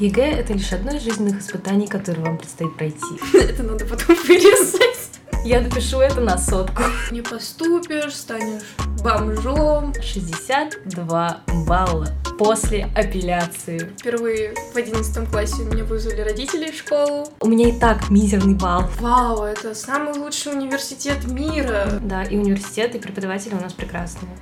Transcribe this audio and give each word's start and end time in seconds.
ЕГЭ— 0.00 0.22
это 0.40 0.54
лишь 0.54 0.72
одно 0.72 0.90
из 0.90 1.02
жизненных 1.02 1.40
испытаний, 1.40 1.86
которые 1.86 2.24
вам 2.24 2.36
предстоит 2.36 2.76
пройти. 2.76 2.98
Это 3.32 3.62
надо 3.62 3.84
потом 3.84 4.16
вырезать. 4.26 5.20
Я 5.44 5.60
напишу 5.60 6.00
это 6.00 6.20
на 6.20 6.36
сотку. 6.36 6.82
Не 7.12 7.20
поступишь, 7.20 8.16
станешь 8.16 8.62
бомжом. 9.04 9.94
62 10.02 11.42
балла 11.68 12.08
после 12.36 12.88
апелляции. 12.96 13.92
Впервые 14.00 14.54
в 14.72 14.76
11 14.76 15.30
классе 15.30 15.62
меня 15.62 15.84
вызвали 15.84 16.22
родители 16.22 16.72
в 16.72 16.74
школу. 16.74 17.28
У 17.38 17.46
меня 17.46 17.68
и 17.68 17.78
так 17.78 18.10
мизерный 18.10 18.54
балл. 18.54 18.90
Вау, 18.98 19.44
это 19.44 19.76
самый 19.76 20.18
лучший 20.18 20.54
университет 20.54 21.24
мира. 21.30 22.00
Да, 22.02 22.24
и 22.24 22.36
университет, 22.36 22.96
и 22.96 22.98
преподаватели 22.98 23.54
у 23.54 23.60
нас 23.60 23.72
прекрасные. 23.72 24.32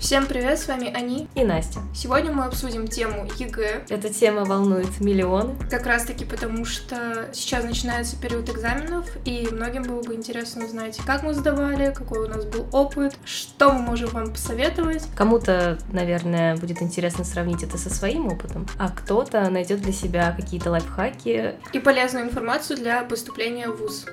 Всем 0.00 0.24
привет, 0.24 0.58
с 0.58 0.66
вами 0.66 0.90
Ани 0.90 1.28
и 1.34 1.44
Настя. 1.44 1.80
Сегодня 1.94 2.32
мы 2.32 2.46
обсудим 2.46 2.88
тему 2.88 3.28
ЕГЭ. 3.36 3.84
Эта 3.90 4.08
тема 4.08 4.46
волнует 4.46 4.98
миллионы. 4.98 5.54
Как 5.70 5.84
раз 5.84 6.04
таки 6.04 6.24
потому, 6.24 6.64
что 6.64 7.28
сейчас 7.34 7.64
начинается 7.64 8.16
период 8.18 8.48
экзаменов, 8.48 9.06
и 9.26 9.46
многим 9.52 9.82
было 9.82 10.02
бы 10.02 10.14
интересно 10.14 10.64
узнать, 10.64 10.98
как 11.04 11.22
мы 11.22 11.34
сдавали, 11.34 11.92
какой 11.92 12.20
у 12.20 12.28
нас 12.28 12.46
был 12.46 12.66
опыт, 12.72 13.14
что 13.26 13.72
мы 13.72 13.82
можем 13.82 14.08
вам 14.08 14.32
посоветовать. 14.32 15.06
Кому-то, 15.14 15.78
наверное, 15.92 16.56
будет 16.56 16.80
интересно 16.80 17.22
сравнить 17.22 17.62
это 17.62 17.76
со 17.76 17.90
своим 17.90 18.28
опытом, 18.28 18.66
а 18.78 18.88
кто-то 18.88 19.50
найдет 19.50 19.82
для 19.82 19.92
себя 19.92 20.34
какие-то 20.34 20.70
лайфхаки. 20.70 21.56
И 21.74 21.78
полезную 21.78 22.24
информацию 22.24 22.78
для 22.78 23.02
поступления 23.04 23.68
в 23.68 23.76
ВУЗ. 23.76 24.06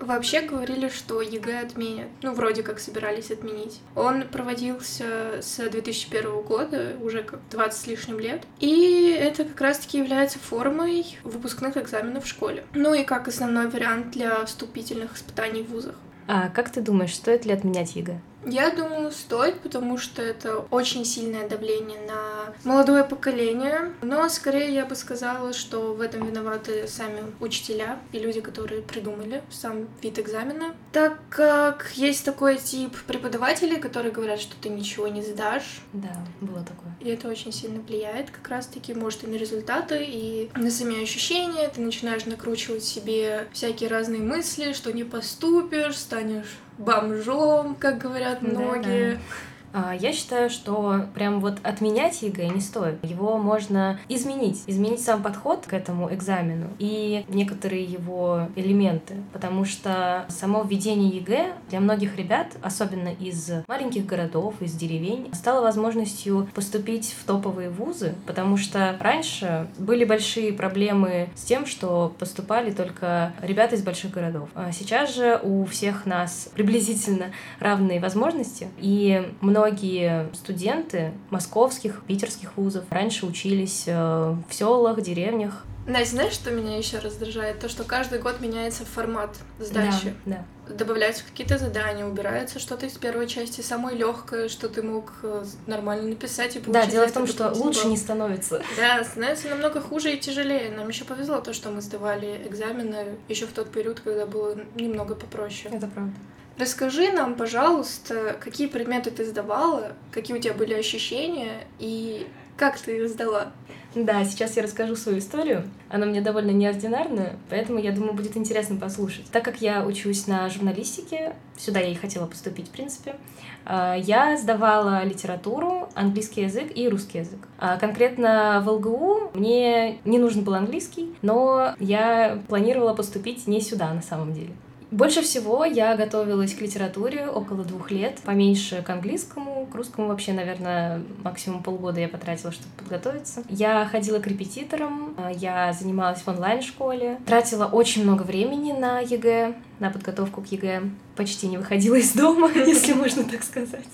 Вообще 0.00 0.42
говорили, 0.42 0.88
что 0.88 1.20
ЕГЭ 1.20 1.60
отменят. 1.60 2.08
Ну, 2.22 2.34
вроде 2.34 2.62
как 2.62 2.78
собирались 2.78 3.30
отменить. 3.30 3.80
Он 3.94 4.24
проводился 4.28 5.40
с 5.40 5.56
2001 5.56 6.42
года, 6.42 6.96
уже 7.02 7.22
как 7.22 7.40
20 7.50 7.78
с 7.78 7.86
лишним 7.86 8.18
лет. 8.20 8.42
И 8.60 9.16
это 9.18 9.44
как 9.44 9.60
раз-таки 9.60 9.98
является 9.98 10.38
формой 10.38 11.18
выпускных 11.24 11.76
экзаменов 11.76 12.24
в 12.24 12.28
школе. 12.28 12.64
Ну 12.74 12.94
и 12.94 13.04
как 13.04 13.28
основной 13.28 13.68
вариант 13.68 14.10
для 14.10 14.44
вступительных 14.44 15.16
испытаний 15.16 15.62
в 15.62 15.70
вузах. 15.70 15.94
А 16.26 16.48
как 16.48 16.70
ты 16.70 16.80
думаешь, 16.80 17.14
стоит 17.14 17.44
ли 17.44 17.52
отменять 17.52 17.96
ЕГЭ? 17.96 18.18
Я 18.46 18.70
думаю, 18.70 19.10
стоит, 19.10 19.60
потому 19.60 19.98
что 19.98 20.22
это 20.22 20.58
очень 20.70 21.04
сильное 21.04 21.48
давление 21.48 22.00
на 22.06 22.54
молодое 22.64 23.04
поколение. 23.04 23.92
Но 24.02 24.28
скорее 24.28 24.74
я 24.74 24.86
бы 24.86 24.94
сказала, 24.94 25.52
что 25.52 25.94
в 25.94 26.00
этом 26.00 26.26
виноваты 26.26 26.86
сами 26.86 27.20
учителя 27.40 27.98
и 28.12 28.18
люди, 28.18 28.40
которые 28.40 28.82
придумали 28.82 29.42
сам 29.50 29.88
вид 30.02 30.18
экзамена. 30.18 30.74
Так 30.92 31.18
как 31.30 31.92
есть 31.94 32.24
такой 32.24 32.58
тип 32.58 32.96
преподавателей, 33.06 33.78
которые 33.78 34.12
говорят, 34.12 34.40
что 34.40 34.54
ты 34.60 34.68
ничего 34.68 35.08
не 35.08 35.22
сдашь. 35.22 35.82
Да, 35.92 36.14
было 36.40 36.60
такое. 36.60 36.94
И 37.00 37.08
это 37.08 37.28
очень 37.28 37.52
сильно 37.52 37.80
влияет 37.80 38.30
как 38.30 38.48
раз-таки, 38.48 38.94
может, 38.94 39.24
и 39.24 39.26
на 39.26 39.34
результаты, 39.34 40.04
и 40.04 40.50
на 40.54 40.70
сами 40.70 41.02
ощущения. 41.02 41.68
Ты 41.68 41.80
начинаешь 41.80 42.24
накручивать 42.24 42.84
себе 42.84 43.48
всякие 43.52 43.90
разные 43.90 44.22
мысли, 44.22 44.72
что 44.72 44.92
не 44.92 45.04
поступишь, 45.04 45.96
станешь 45.96 46.58
бомжом, 46.78 47.74
как 47.76 47.98
говорят 47.98 48.42
многие. 48.42 49.14
Да, 49.14 49.16
да. 49.16 49.20
А, 49.20 49.53
я 50.00 50.12
считаю, 50.12 50.50
что 50.50 51.06
прям 51.14 51.40
вот 51.40 51.58
отменять 51.62 52.22
ЕГЭ 52.22 52.48
не 52.48 52.60
стоит. 52.60 53.04
Его 53.04 53.38
можно 53.38 53.98
изменить, 54.08 54.62
изменить 54.66 55.00
сам 55.02 55.22
подход 55.22 55.66
к 55.66 55.72
этому 55.72 56.12
экзамену 56.12 56.68
и 56.78 57.24
некоторые 57.28 57.84
его 57.84 58.48
элементы, 58.56 59.16
потому 59.32 59.64
что 59.64 60.24
само 60.28 60.62
введение 60.62 61.08
ЕГЭ 61.10 61.52
для 61.70 61.80
многих 61.80 62.16
ребят, 62.16 62.56
особенно 62.62 63.08
из 63.08 63.50
маленьких 63.66 64.06
городов, 64.06 64.54
из 64.60 64.72
деревень, 64.72 65.30
стало 65.32 65.62
возможностью 65.62 66.48
поступить 66.54 67.14
в 67.18 67.24
топовые 67.26 67.70
вузы, 67.70 68.14
потому 68.26 68.56
что 68.56 68.96
раньше 69.00 69.68
были 69.78 70.04
большие 70.04 70.52
проблемы 70.52 71.28
с 71.34 71.42
тем, 71.42 71.66
что 71.66 72.14
поступали 72.18 72.70
только 72.70 73.32
ребята 73.42 73.74
из 73.74 73.82
больших 73.82 74.12
городов. 74.12 74.48
А 74.54 74.72
сейчас 74.72 75.14
же 75.14 75.40
у 75.42 75.64
всех 75.64 76.06
нас 76.06 76.48
приблизительно 76.54 77.26
равные 77.58 78.00
возможности, 78.00 78.68
и 78.78 79.30
многие 79.40 79.63
многие 79.64 80.28
студенты 80.34 81.12
московских, 81.30 82.02
питерских 82.06 82.56
вузов 82.56 82.84
раньше 82.90 83.26
учились 83.26 83.84
э, 83.86 83.92
в 83.94 84.54
селах, 84.54 85.00
деревнях. 85.00 85.64
Настя, 85.86 86.16
знаешь, 86.16 86.32
что 86.32 86.50
меня 86.50 86.78
еще 86.78 86.98
раздражает? 86.98 87.60
То, 87.60 87.68
что 87.68 87.84
каждый 87.84 88.18
год 88.18 88.40
меняется 88.40 88.86
формат 88.86 89.36
сдачи. 89.58 90.14
Да, 90.24 90.46
да. 90.66 90.74
Добавляются 90.74 91.24
какие-то 91.24 91.58
задания, 91.58 92.06
убирается 92.06 92.58
что-то 92.58 92.86
из 92.86 92.92
первой 92.92 93.26
части, 93.26 93.60
самое 93.60 93.96
легкое, 93.96 94.48
что 94.48 94.70
ты 94.70 94.82
мог 94.82 95.12
э, 95.22 95.44
нормально 95.66 96.08
написать 96.08 96.56
и 96.56 96.60
получить. 96.60 96.86
Да, 96.86 96.90
дело 96.90 97.06
в 97.06 97.12
том, 97.12 97.26
что 97.26 97.50
лучше 97.50 97.86
не 97.86 97.98
становится. 97.98 98.62
Да, 98.78 99.04
становится 99.04 99.48
намного 99.48 99.80
хуже 99.80 100.14
и 100.14 100.18
тяжелее. 100.18 100.70
Нам 100.70 100.88
еще 100.88 101.04
повезло 101.04 101.40
то, 101.40 101.52
что 101.52 101.70
мы 101.70 101.82
сдавали 101.82 102.46
экзамены 102.46 103.16
еще 103.28 103.46
в 103.46 103.52
тот 103.52 103.70
период, 103.70 104.00
когда 104.00 104.24
было 104.24 104.56
немного 104.74 105.14
попроще. 105.14 105.74
Это 105.74 105.86
правда. 105.86 106.14
Расскажи 106.58 107.10
нам, 107.10 107.34
пожалуйста, 107.34 108.36
какие 108.38 108.68
предметы 108.68 109.10
ты 109.10 109.24
сдавала, 109.24 109.92
какие 110.12 110.36
у 110.36 110.40
тебя 110.40 110.54
были 110.54 110.74
ощущения 110.74 111.66
и 111.80 112.28
как 112.56 112.78
ты 112.78 112.98
их 112.98 113.08
сдала? 113.08 113.52
Да, 113.96 114.24
сейчас 114.24 114.56
я 114.56 114.62
расскажу 114.62 114.96
свою 114.96 115.18
историю. 115.18 115.68
Она 115.88 116.06
мне 116.06 116.20
довольно 116.20 116.50
неординарная, 116.50 117.36
поэтому 117.48 117.78
я 117.78 117.92
думаю, 117.92 118.14
будет 118.14 118.36
интересно 118.36 118.76
послушать. 118.76 119.26
Так 119.30 119.44
как 119.44 119.60
я 119.60 119.84
учусь 119.84 120.26
на 120.26 120.48
журналистике, 120.48 121.34
сюда 121.56 121.80
я 121.80 121.90
и 121.90 121.94
хотела 121.94 122.26
поступить, 122.26 122.68
в 122.68 122.70
принципе, 122.70 123.16
а, 123.64 123.94
я 123.96 124.36
сдавала 124.36 125.04
литературу, 125.04 125.88
английский 125.94 126.42
язык 126.42 126.72
и 126.74 126.88
русский 126.88 127.18
язык. 127.18 127.38
А 127.58 127.76
конкретно 127.76 128.62
в 128.64 128.68
ЛГУ 128.68 129.30
мне 129.34 129.98
не 130.04 130.18
нужен 130.18 130.42
был 130.42 130.54
английский, 130.54 131.14
но 131.22 131.74
я 131.78 132.40
планировала 132.48 132.94
поступить 132.94 133.46
не 133.46 133.60
сюда 133.60 133.92
на 133.92 134.02
самом 134.02 134.32
деле. 134.32 134.50
Больше 134.90 135.22
всего 135.22 135.64
я 135.64 135.96
готовилась 135.96 136.54
к 136.54 136.60
литературе 136.60 137.26
около 137.26 137.64
двух 137.64 137.90
лет, 137.90 138.20
поменьше 138.24 138.82
к 138.82 138.90
английскому, 138.90 139.66
к 139.66 139.74
русскому 139.74 140.08
вообще, 140.08 140.32
наверное, 140.32 141.02
максимум 141.22 141.62
полгода 141.62 142.00
я 142.00 142.08
потратила, 142.08 142.52
чтобы 142.52 142.70
подготовиться. 142.76 143.42
Я 143.48 143.86
ходила 143.86 144.18
к 144.18 144.26
репетиторам, 144.26 145.16
я 145.34 145.72
занималась 145.72 146.20
в 146.20 146.28
онлайн-школе, 146.28 147.18
тратила 147.26 147.66
очень 147.66 148.04
много 148.04 148.22
времени 148.22 148.72
на 148.72 149.00
ЕГЭ, 149.00 149.54
на 149.80 149.90
подготовку 149.90 150.42
к 150.42 150.46
ЕГЭ, 150.46 150.82
почти 151.16 151.48
не 151.48 151.58
выходила 151.58 151.96
из 151.96 152.12
дома, 152.12 152.50
если 152.54 152.92
можно 152.92 153.24
так 153.24 153.42
сказать. 153.42 153.86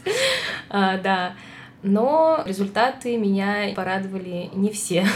А, 0.69 0.99
да, 0.99 1.35
но 1.83 2.43
результаты 2.45 3.17
меня 3.17 3.73
порадовали 3.75 4.51
не 4.55 4.71
все. 4.71 5.07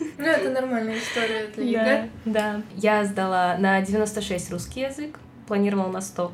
Ну, 0.00 0.24
это 0.24 0.50
нормальная 0.50 0.98
история 0.98 1.48
для 1.54 1.64
ЕГЭ. 1.64 2.10
Да, 2.24 2.32
да. 2.32 2.62
Я 2.74 3.04
сдала 3.04 3.56
на 3.58 3.80
96 3.80 4.50
русский 4.50 4.80
язык, 4.80 5.18
планировала 5.46 5.90
на 5.90 6.00
100. 6.00 6.32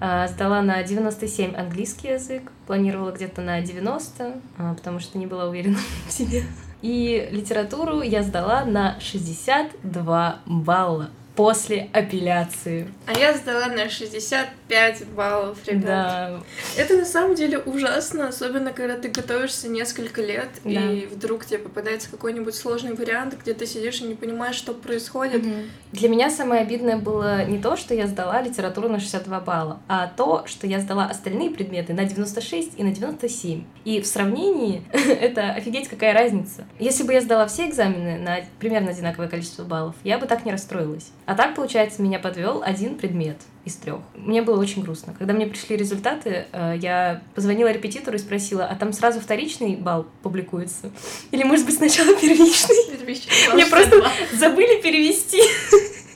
А, 0.00 0.26
сдала 0.28 0.62
на 0.62 0.82
97 0.82 1.54
английский 1.54 2.08
язык, 2.08 2.50
планировала 2.66 3.12
где-то 3.12 3.40
на 3.40 3.60
90, 3.60 4.40
а, 4.58 4.74
потому 4.74 4.98
что 4.98 5.18
не 5.18 5.26
была 5.26 5.48
уверена 5.48 5.78
в 6.08 6.12
себе. 6.12 6.42
И 6.82 7.28
литературу 7.30 8.02
я 8.02 8.22
сдала 8.22 8.64
на 8.64 8.98
62 8.98 10.40
балла 10.44 11.10
после 11.34 11.88
апелляции. 11.92 12.88
А 13.06 13.18
я 13.18 13.34
сдала 13.34 13.68
на 13.68 13.88
65 13.88 15.06
баллов, 15.08 15.58
ребят. 15.66 15.84
Да. 15.84 16.40
Это 16.76 16.96
на 16.96 17.04
самом 17.04 17.34
деле 17.34 17.58
ужасно, 17.58 18.28
особенно 18.28 18.72
когда 18.72 18.96
ты 18.96 19.08
готовишься 19.08 19.68
несколько 19.68 20.20
лет, 20.20 20.48
да. 20.64 20.70
и 20.70 21.06
вдруг 21.06 21.46
тебе 21.46 21.58
попадается 21.58 22.10
какой-нибудь 22.10 22.54
сложный 22.54 22.94
вариант, 22.94 23.36
где 23.40 23.54
ты 23.54 23.66
сидишь 23.66 24.00
и 24.00 24.04
не 24.04 24.14
понимаешь, 24.14 24.56
что 24.56 24.74
происходит. 24.74 25.44
Угу. 25.44 25.54
Для 25.92 26.08
меня 26.08 26.30
самое 26.30 26.62
обидное 26.62 26.96
было 26.96 27.44
не 27.44 27.58
то, 27.58 27.76
что 27.76 27.94
я 27.94 28.06
сдала 28.06 28.42
литературу 28.42 28.88
на 28.88 29.00
62 29.00 29.40
балла, 29.40 29.80
а 29.88 30.08
то, 30.08 30.44
что 30.46 30.66
я 30.66 30.80
сдала 30.80 31.06
остальные 31.06 31.50
предметы 31.50 31.94
на 31.94 32.04
96 32.04 32.78
и 32.78 32.82
на 32.84 32.92
97. 32.92 33.64
И 33.84 34.00
в 34.00 34.06
сравнении 34.06 34.84
это 34.92 35.52
офигеть 35.52 35.88
какая 35.88 36.12
разница. 36.12 36.66
Если 36.78 37.04
бы 37.04 37.12
я 37.12 37.20
сдала 37.20 37.46
все 37.46 37.68
экзамены 37.68 38.18
на 38.18 38.40
примерно 38.58 38.90
одинаковое 38.90 39.28
количество 39.28 39.64
баллов, 39.64 39.94
я 40.04 40.18
бы 40.18 40.26
так 40.26 40.44
не 40.44 40.52
расстроилась. 40.52 41.10
А 41.24 41.34
так, 41.34 41.54
получается, 41.54 42.02
меня 42.02 42.18
подвел 42.18 42.62
один 42.64 42.96
предмет 42.96 43.36
из 43.64 43.76
трех. 43.76 44.00
Мне 44.16 44.42
было 44.42 44.60
очень 44.60 44.82
грустно. 44.82 45.14
Когда 45.16 45.32
мне 45.32 45.46
пришли 45.46 45.76
результаты, 45.76 46.46
э, 46.50 46.74
я 46.80 47.22
позвонила 47.34 47.70
репетитору 47.70 48.16
и 48.16 48.18
спросила, 48.18 48.66
а 48.66 48.74
там 48.74 48.92
сразу 48.92 49.20
вторичный 49.20 49.76
балл 49.76 50.06
публикуется? 50.22 50.90
Или, 51.30 51.44
может 51.44 51.64
быть, 51.66 51.76
сначала 51.76 52.14
первичный? 52.16 52.96
Первичный. 52.98 53.32
Мне 53.54 53.66
просто 53.66 54.02
забыли 54.32 54.80
перевести. 54.82 55.40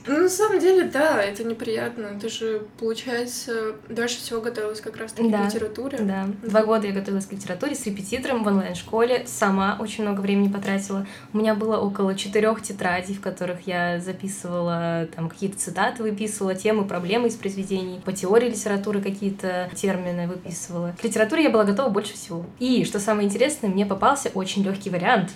Ну, 0.07 0.21
на 0.21 0.29
самом 0.29 0.59
деле, 0.59 0.83
да, 0.85 1.21
это 1.21 1.43
неприятно. 1.43 2.17
Ты 2.19 2.29
же, 2.29 2.61
получается, 2.79 3.75
дальше 3.89 4.17
всего 4.17 4.41
готовилась 4.41 4.79
как 4.79 4.97
раз-таки 4.97 5.29
да, 5.29 5.43
к 5.43 5.53
литературе. 5.53 5.97
Да, 5.99 6.27
два 6.43 6.63
года 6.63 6.87
я 6.87 6.93
готовилась 6.93 7.25
к 7.25 7.33
литературе 7.33 7.75
с 7.75 7.85
репетитором 7.85 8.43
в 8.43 8.47
онлайн-школе. 8.47 9.23
Сама 9.25 9.77
очень 9.79 10.03
много 10.03 10.21
времени 10.21 10.47
потратила. 10.47 11.05
У 11.33 11.37
меня 11.37 11.55
было 11.55 11.77
около 11.77 12.15
четырех 12.15 12.61
тетрадей, 12.61 13.15
в 13.15 13.21
которых 13.21 13.67
я 13.67 13.99
записывала 13.99 15.07
там 15.15 15.29
какие-то 15.29 15.57
цитаты, 15.57 16.03
выписывала 16.03 16.55
темы, 16.55 16.85
проблемы 16.85 17.27
из 17.27 17.35
произведений. 17.35 18.01
По 18.05 18.13
теории 18.13 18.49
литературы 18.49 19.01
какие-то 19.01 19.69
термины 19.75 20.27
выписывала. 20.27 20.95
К 20.99 21.03
литературе 21.03 21.43
я 21.43 21.49
была 21.49 21.65
готова 21.65 21.89
больше 21.89 22.13
всего. 22.13 22.45
И, 22.59 22.85
что 22.85 22.99
самое 22.99 23.27
интересное, 23.27 23.69
мне 23.69 23.85
попался 23.85 24.29
очень 24.33 24.63
легкий 24.63 24.89
вариант 24.89 25.31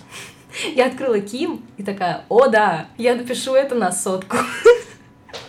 Я 0.74 0.86
открыла 0.86 1.20
КИМ 1.20 1.64
и 1.76 1.82
такая, 1.82 2.24
о 2.28 2.48
да, 2.48 2.88
я 2.98 3.14
напишу 3.14 3.54
это 3.54 3.74
на 3.74 3.92
сотку. 3.92 4.36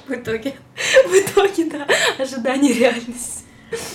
В 0.07 0.11
итоге. 0.11 0.53
В 1.07 1.13
итоге, 1.13 1.69
да, 1.69 1.87
ожидание 2.17 2.73
реальность. 2.73 3.45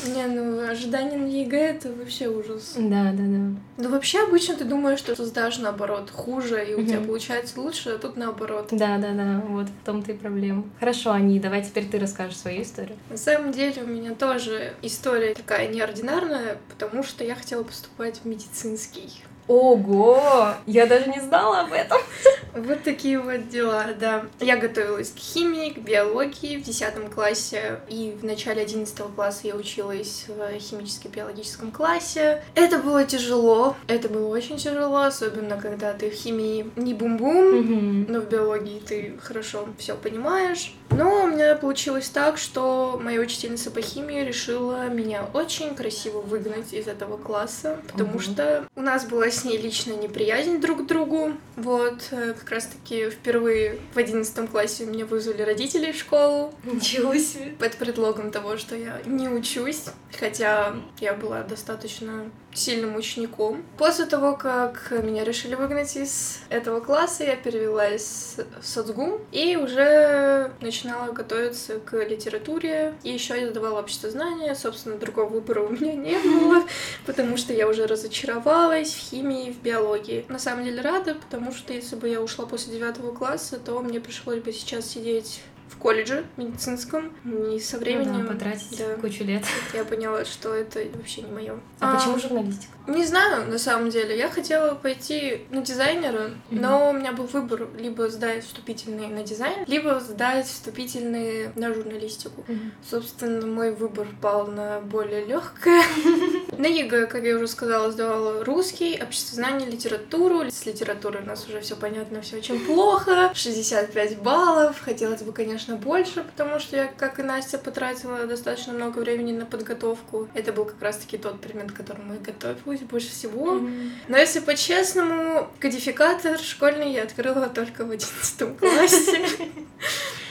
Не, 0.07 0.27
ну 0.27 0.69
ожидание 0.69 1.17
на 1.17 1.27
ЕГЭ 1.27 1.57
это 1.57 1.93
вообще 1.93 2.27
ужас. 2.27 2.75
Да, 2.77 3.13
да, 3.13 3.23
да. 3.23 3.61
Ну 3.77 3.89
вообще 3.91 4.25
обычно 4.25 4.57
ты 4.57 4.65
думаешь, 4.65 4.99
что 4.99 5.15
ты 5.15 5.25
сдашь 5.25 5.59
наоборот 5.59 6.11
хуже, 6.11 6.65
и 6.65 6.75
у 6.75 6.85
тебя 6.85 7.01
получается 7.01 7.61
лучше, 7.61 7.91
а 7.91 7.99
тут 7.99 8.17
наоборот. 8.17 8.69
Да, 8.73 8.99
да, 8.99 9.13
да, 9.13 9.41
вот 9.47 9.69
в 9.69 9.87
том-то 9.87 10.13
и 10.13 10.15
проблема. 10.17 10.65
Хорошо, 10.81 11.13
Ани, 11.13 11.39
давай 11.39 11.63
теперь 11.63 11.87
ты 11.87 12.01
расскажешь 12.01 12.39
свою 12.39 12.63
историю. 12.63 12.97
На 13.09 13.17
самом 13.17 13.53
деле 13.53 13.83
у 13.83 13.87
меня 13.87 14.15
тоже 14.15 14.73
история 14.83 15.35
такая 15.35 15.69
неординарная, 15.69 16.59
потому 16.71 17.05
что 17.05 17.23
я 17.23 17.37
хотела 17.37 17.63
поступать 17.63 18.19
в 18.19 18.25
медицинский. 18.25 19.13
Ого! 19.49 20.55
Я 20.67 20.87
даже 20.87 21.09
не 21.09 21.21
знала 21.21 21.61
об 21.61 21.73
этом. 21.73 21.99
Вот 22.55 22.83
такие 22.83 23.21
вот 23.21 23.51
дела, 23.51 23.85
да. 24.01 24.25
Я 24.41 24.57
готовилась 24.57 25.11
к 25.11 25.19
химии, 25.19 25.71
к 25.71 25.79
биологии 25.79 26.57
в 26.57 26.65
10 26.65 27.11
классе, 27.15 27.81
и 27.89 28.17
в 28.21 28.25
начале 28.25 28.63
11 28.63 28.97
класса 29.15 29.47
я 29.47 29.55
училась 29.55 30.25
в 30.27 30.59
химически-биологическом 30.59 31.71
классе. 31.71 32.43
Это 32.55 32.79
было 32.79 33.05
тяжело, 33.05 33.77
это 33.87 34.09
было 34.09 34.27
очень 34.27 34.57
тяжело, 34.57 35.03
особенно 35.03 35.61
когда 35.61 35.93
ты 35.93 36.11
в 36.11 36.15
химии 36.15 36.71
не 36.75 36.95
бум-бум, 36.95 38.07
но 38.09 38.21
в 38.21 38.29
биологии 38.29 38.81
ты 38.81 39.15
хорошо 39.23 39.69
все 39.79 39.95
понимаешь. 39.95 40.75
Но 40.91 41.25
у 41.25 41.27
меня 41.27 41.55
получилось 41.55 42.09
так, 42.09 42.39
что 42.39 43.01
моя 43.03 43.21
учительница 43.21 43.71
по 43.71 43.81
химии 43.81 44.25
решила 44.25 44.89
меня 44.89 45.27
очень 45.35 45.75
красиво 45.75 46.21
выгнать 46.21 46.73
из 46.73 46.89
этого 46.89 47.17
класса, 47.17 47.79
потому 47.91 48.13
угу. 48.13 48.21
что 48.21 48.67
у 48.75 48.81
нас 48.81 49.05
была 49.05 49.31
с 49.31 49.45
ней 49.45 49.59
личная 49.59 49.97
неприязнь 49.97 50.61
друг 50.61 50.85
к 50.85 50.87
другу. 50.87 51.33
Вот, 51.57 52.09
э, 52.11 52.35
как 52.35 52.51
раз-таки 52.51 53.11
впервые 53.11 53.79
в 53.95 53.99
одиннадцатом 53.99 54.49
классе 54.49 54.87
меня 54.87 55.07
вызвали 55.07 55.43
родители 55.43 55.93
в 55.93 55.97
школу. 55.97 56.55
Ничего 56.65 57.15
себе! 57.15 57.53
Под 57.59 57.77
предлогом 57.77 58.31
того, 58.31 58.57
что 58.57 58.75
я 58.75 59.01
не 59.05 59.29
учусь, 59.29 59.85
хотя 60.19 60.75
я 61.01 61.15
была 61.15 61.43
достаточно 61.43 62.31
сильным 62.53 62.97
учеником. 62.97 63.63
После 63.77 64.07
того, 64.07 64.37
как 64.37 64.91
меня 64.91 65.25
решили 65.25 65.55
выгнать 65.55 65.97
из 65.97 66.41
этого 66.49 66.81
класса, 66.81 67.25
я 67.25 67.37
перевелась 67.37 68.37
в 68.61 68.67
соцгум 68.67 69.21
и 69.33 69.57
уже 69.57 70.51
начинала 70.61 71.13
готовиться 71.13 71.79
к 71.79 72.03
литературе. 72.05 72.95
И 73.03 73.11
еще 73.11 73.41
я 73.41 73.49
сдавала 73.49 73.81
общество 73.81 74.11
знания. 74.11 74.55
Собственно, 74.55 74.97
другого 74.97 75.29
выбора 75.29 75.63
у 75.63 75.71
меня 75.71 75.95
не 75.95 76.19
было, 76.41 76.65
потому 77.07 77.37
что 77.37 77.53
я 77.53 77.69
уже 77.69 77.87
разочаровалась 77.87 78.93
в 78.93 78.99
химии, 78.99 79.53
в 79.53 79.63
биологии. 79.63 80.25
На 80.29 80.39
самом 80.39 80.65
деле 80.65 80.81
рада, 80.81 81.15
потому 81.15 81.53
что 81.53 81.73
если 81.73 81.97
бы 81.97 82.09
я 82.09 82.21
ушла 82.21 82.47
после 82.47 82.73
девятого 82.73 83.15
класса, 83.15 83.59
то 83.59 83.79
мне 83.81 84.01
пришлось 84.01 84.41
бы 84.41 84.53
сейчас 84.53 84.87
сидеть 84.87 85.43
в 85.69 85.77
колледже 85.77 86.25
медицинском, 86.37 87.13
и 87.25 87.59
со 87.61 87.79
временем... 87.79 88.19
Ну 88.19 88.23
да, 88.23 88.33
потратить 88.33 88.79
да, 88.79 88.95
кучу 89.01 89.25
лет. 89.25 89.45
Я 89.75 89.85
поняла, 89.85 90.25
что 90.25 90.55
это 90.55 90.81
вообще 90.95 91.23
не 91.23 91.33
мое. 91.33 91.61
А, 91.81 91.93
а 91.93 91.97
почему 91.97 92.19
журналистика? 92.19 92.73
Не 92.87 93.05
знаю, 93.05 93.47
на 93.47 93.59
самом 93.59 93.91
деле. 93.91 94.17
Я 94.17 94.29
хотела 94.31 94.75
пойти 94.75 95.47
на 95.51 95.63
дизайнера, 95.63 96.29
mm-hmm. 96.29 96.33
но 96.51 96.91
у 96.91 96.93
меня 96.93 97.13
был 97.13 97.25
выбор 97.25 97.69
либо 97.79 98.09
сдать 98.09 98.45
вступительные 98.45 99.09
на 99.09 99.23
дизайн, 99.23 99.65
либо 99.67 100.01
сдать 100.01 100.47
вступительные 100.47 101.53
на 101.55 101.75
журналистику. 101.75 102.45
Mm-hmm. 102.49 102.71
Собственно, 102.91 103.47
мой 103.47 103.75
выбор 103.75 104.07
пал 104.23 104.47
на 104.47 104.81
более 104.81 105.25
легкое. 105.25 105.83
На 106.57 106.67
ЕГЭ, 106.67 107.07
как 107.07 107.25
я 107.25 107.37
уже 107.37 107.47
сказала, 107.47 107.91
сдавала 107.93 108.45
русский, 108.45 108.99
обществознание, 109.01 109.69
литературу. 109.69 110.51
С 110.51 110.67
литературой 110.67 111.23
у 111.23 111.27
нас 111.27 111.47
уже 111.47 111.61
все 111.61 111.77
понятно, 111.77 112.23
все 112.23 112.39
очень 112.39 112.65
плохо. 112.65 113.33
65 113.35 114.19
баллов. 114.19 114.81
Хотелось 114.81 115.23
бы, 115.23 115.33
конечно, 115.33 115.77
больше, 115.77 116.23
потому 116.23 116.59
что 116.59 116.77
я, 116.77 116.87
как 116.87 117.19
и 117.19 117.23
Настя, 117.23 117.59
потратила 117.59 118.27
достаточно 118.27 118.73
много 118.73 118.99
времени 118.99 119.33
на 119.33 119.47
подготовку. 119.47 120.29
Это 120.35 120.53
был 120.53 120.65
как 120.65 120.81
раз-таки 120.81 121.19
тот 121.19 121.41
предмет, 121.41 121.73
к 121.73 121.77
которому 121.77 122.15
я 122.15 122.21
готовилась 122.21 122.81
больше 122.81 123.11
всего. 123.11 123.61
Но 124.09 124.17
если 124.17 124.41
по-честному, 124.41 125.49
кодификатор 125.61 126.39
школьный 126.39 126.93
я 126.93 127.03
открыла 127.03 127.49
только 127.49 127.85
в 127.85 127.91
11 127.91 128.59
классе. 128.59 129.29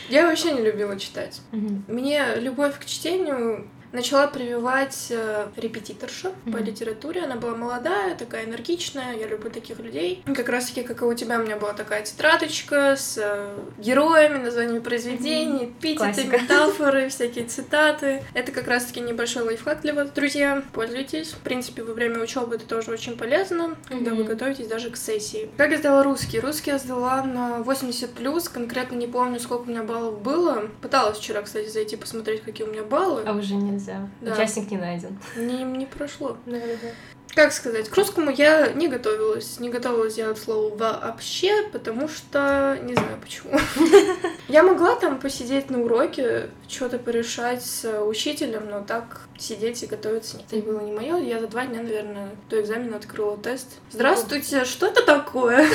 Я 0.10 0.26
вообще 0.26 0.54
не 0.54 0.62
любила 0.62 0.98
читать. 0.98 1.42
Мне 1.52 2.36
любовь 2.38 2.80
к 2.80 2.86
чтению 2.86 3.68
начала 3.98 4.28
прививать 4.28 5.08
э, 5.10 5.48
репетиторша 5.58 6.28
mm-hmm. 6.30 6.52
по 6.52 6.58
литературе. 6.58 7.24
Она 7.24 7.36
была 7.36 7.56
молодая, 7.56 8.16
такая 8.16 8.46
энергичная, 8.46 9.18
я 9.18 9.28
люблю 9.28 9.50
таких 9.50 9.80
людей. 9.80 10.24
Как 10.36 10.50
раз 10.50 10.68
таки, 10.68 10.84
как 10.84 11.02
и 11.02 11.06
у 11.06 11.14
тебя, 11.16 11.40
у 11.40 11.44
меня 11.44 11.58
была 11.58 11.74
такая 11.74 12.04
тетрадочка 12.04 12.96
с 12.96 13.18
э, 13.18 13.58
героями, 13.80 14.38
названиями 14.38 14.80
произведений, 14.80 15.64
mm-hmm. 15.64 15.80
эпитеты, 15.80 16.26
метафоры, 16.26 17.10
всякие 17.10 17.46
цитаты. 17.46 18.24
Это 18.36 18.52
как 18.52 18.68
раз 18.68 18.86
таки 18.86 19.00
небольшой 19.00 19.44
лайфхак 19.44 19.82
для 19.82 19.96
вас, 19.96 20.12
друзья. 20.12 20.64
Пользуйтесь. 20.74 21.32
В 21.32 21.40
принципе, 21.40 21.84
во 21.84 21.94
время 21.94 22.20
учебы 22.20 22.56
это 22.56 22.66
тоже 22.66 22.92
очень 22.92 23.18
полезно, 23.18 23.64
mm-hmm. 23.64 23.90
когда 23.90 24.14
вы 24.14 24.24
готовитесь 24.26 24.68
даже 24.68 24.92
к 24.92 24.98
сессии. 24.98 25.50
Как 25.58 25.72
я 25.72 25.80
сдала 25.80 26.04
русский? 26.04 26.40
Русский 26.40 26.70
я 26.70 26.78
сдала 26.78 27.24
на 27.24 27.64
80 27.64 28.12
плюс, 28.12 28.48
конкретно 28.48 28.96
не 28.96 29.08
помню, 29.08 29.40
сколько 29.40 29.64
у 29.64 29.66
меня 29.66 29.82
баллов 29.82 30.22
было. 30.22 30.70
Пыталась 30.84 31.18
вчера, 31.18 31.42
кстати, 31.42 31.70
зайти 31.70 31.96
посмотреть, 31.96 32.44
какие 32.44 32.68
у 32.68 32.72
меня 32.72 32.84
баллы. 32.84 33.24
А 33.26 33.34
уже 33.34 33.56
нельзя. 33.56 33.87
Да. 34.22 34.34
Участник 34.34 34.72
не 34.72 34.78
найден. 34.78 35.18
Не, 35.36 35.64
не 35.64 35.86
прошло. 35.86 36.38
Да, 36.46 36.60
да, 36.60 36.60
да. 36.60 36.90
Как 37.36 37.54
сказать, 37.54 37.90
к 37.90 37.96
русскому 37.96 38.32
я 38.32 38.72
не 38.74 38.88
готовилась. 38.88 39.60
Не 39.60 39.70
готовилась 39.70 40.18
от 40.18 40.38
слова 40.38 40.76
вообще, 40.76 41.68
потому 41.72 42.08
что 42.08 42.78
не 42.82 42.94
знаю 42.94 43.18
почему. 43.22 43.60
Я 44.48 44.64
могла 44.64 44.96
там 44.96 45.20
посидеть 45.20 45.70
на 45.70 45.82
уроке, 45.82 46.50
что-то 46.70 47.00
порешать 47.00 47.64
с 47.64 48.02
учителем, 48.02 48.70
но 48.70 48.82
так 48.82 49.22
сидеть 49.38 49.84
и 49.84 49.88
готовиться 49.88 50.38
нет. 50.38 50.46
Это 50.52 50.66
было 50.66 50.80
не 50.80 50.92
мое. 50.92 51.18
Я 51.18 51.40
за 51.40 51.48
два 51.48 51.66
дня, 51.66 51.82
наверное, 51.82 52.30
до 52.50 52.62
экзамена 52.62 52.98
открыла 52.98 53.38
тест. 53.38 53.68
Здравствуйте, 53.92 54.66
что 54.66 54.88
это 54.88 55.06
такое? 55.06 55.68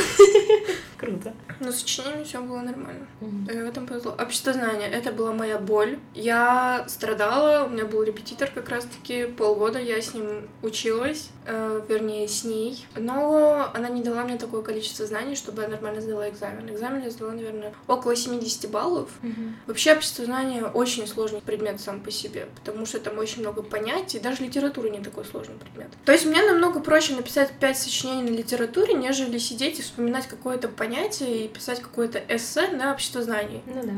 Круто. 0.97 1.35
Но 1.61 1.71
с 1.71 1.81
сочинением 1.81 2.25
все 2.25 2.41
было 2.41 2.61
нормально. 2.61 3.07
Mm-hmm. 3.21 3.65
В 3.65 3.69
этом 3.69 3.87
повезло. 3.87 4.17
Общество 4.19 4.53
знания 4.53 4.89
это 4.89 5.13
была 5.13 5.33
моя 5.33 5.59
боль. 5.59 5.99
Я 6.15 6.85
страдала, 6.89 7.65
у 7.65 7.69
меня 7.69 7.85
был 7.85 8.03
репетитор 8.03 8.51
как 8.51 8.69
раз-таки 8.69 9.27
полгода, 9.27 9.79
я 9.79 10.01
с 10.01 10.15
ним 10.15 10.49
училась, 10.63 11.31
э, 11.47 11.83
вернее, 11.89 12.29
с 12.29 12.45
ней. 12.45 12.87
Но 12.97 13.71
она 13.75 13.89
не 13.89 14.03
дала 14.03 14.25
мне 14.25 14.37
такое 14.37 14.63
количество 14.63 15.07
знаний, 15.07 15.35
чтобы 15.35 15.63
я 15.63 15.69
нормально 15.69 16.01
сдала 16.01 16.29
экзамен. 16.29 16.69
Экзамен 16.71 17.03
я 17.03 17.11
сдала, 17.11 17.33
наверное, 17.33 17.75
около 17.87 18.17
70 18.17 18.71
баллов. 18.71 19.11
Mm-hmm. 19.23 19.53
Вообще, 19.67 19.93
общество 19.93 20.25
знания 20.25 20.65
очень 20.65 21.07
сложный 21.07 21.41
предмет 21.41 21.81
сам 21.81 22.01
по 22.01 22.11
себе, 22.11 22.49
потому 22.57 22.87
что 22.87 23.01
там 23.01 23.19
очень 23.19 23.41
много 23.43 23.63
понятий, 23.63 24.19
даже 24.19 24.43
литература 24.43 24.89
не 24.89 25.01
такой 25.01 25.25
сложный 25.25 25.57
предмет. 25.57 25.89
То 26.05 26.13
есть 26.13 26.27
мне 26.27 26.43
намного 26.43 26.81
проще 26.81 27.15
написать 27.15 27.53
5 27.59 27.79
сочинений 27.79 28.31
на 28.31 28.35
литературе, 28.35 28.95
нежели 28.95 29.39
сидеть 29.39 29.79
и 29.79 29.83
вспоминать 29.83 30.27
какое-то 30.27 30.69
понятие 30.69 31.45
и 31.45 31.49
писать 31.49 31.81
какое-то 31.81 32.23
эссе 32.29 32.69
на 32.69 32.93
общество 32.93 33.23
знаний. 33.23 33.63
Ну 33.67 33.83
да. 33.83 33.93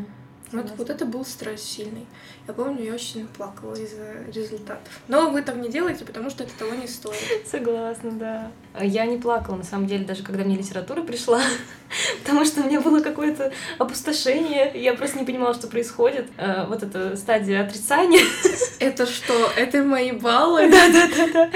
Вот, 0.55 0.73
вот 0.77 0.91
это 0.91 1.05
был 1.05 1.25
стресс 1.25 1.63
сильный. 1.63 2.07
Я 2.47 2.55
помню, 2.55 2.85
я 2.85 2.95
очень 2.95 3.07
сильно 3.07 3.29
плакала 3.29 3.75
из-за 3.75 4.31
результатов. 4.33 5.01
Но 5.09 5.31
вы 5.31 5.43
так 5.43 5.57
не 5.57 5.69
делаете, 5.69 6.05
потому 6.05 6.31
что 6.31 6.45
это 6.45 6.53
того 6.59 6.75
не 6.75 6.87
стоит. 6.87 7.47
Согласна, 7.51 8.11
да. 8.13 8.53
Я 8.81 9.07
не 9.07 9.17
плакала, 9.17 9.57
на 9.57 9.65
самом 9.65 9.87
деле, 9.87 10.05
даже 10.05 10.23
когда 10.23 10.45
мне 10.45 10.57
литература 10.57 11.03
пришла, 11.03 11.41
потому 12.23 12.45
что 12.45 12.61
у 12.61 12.65
меня 12.65 12.81
было 12.81 13.01
какое-то 13.01 13.53
опустошение, 13.79 14.71
я 14.75 14.95
просто 14.95 15.19
не 15.19 15.25
понимала, 15.25 15.55
что 15.55 15.69
происходит. 15.69 16.27
Э, 16.37 16.67
вот 16.67 16.83
эта 16.83 17.17
стадия 17.17 17.65
отрицания. 17.65 18.23
Это 18.79 19.07
что? 19.07 19.51
Это 19.57 19.83
мои 19.83 20.13
баллы? 20.13 20.71
Да-да-да. 20.71 21.51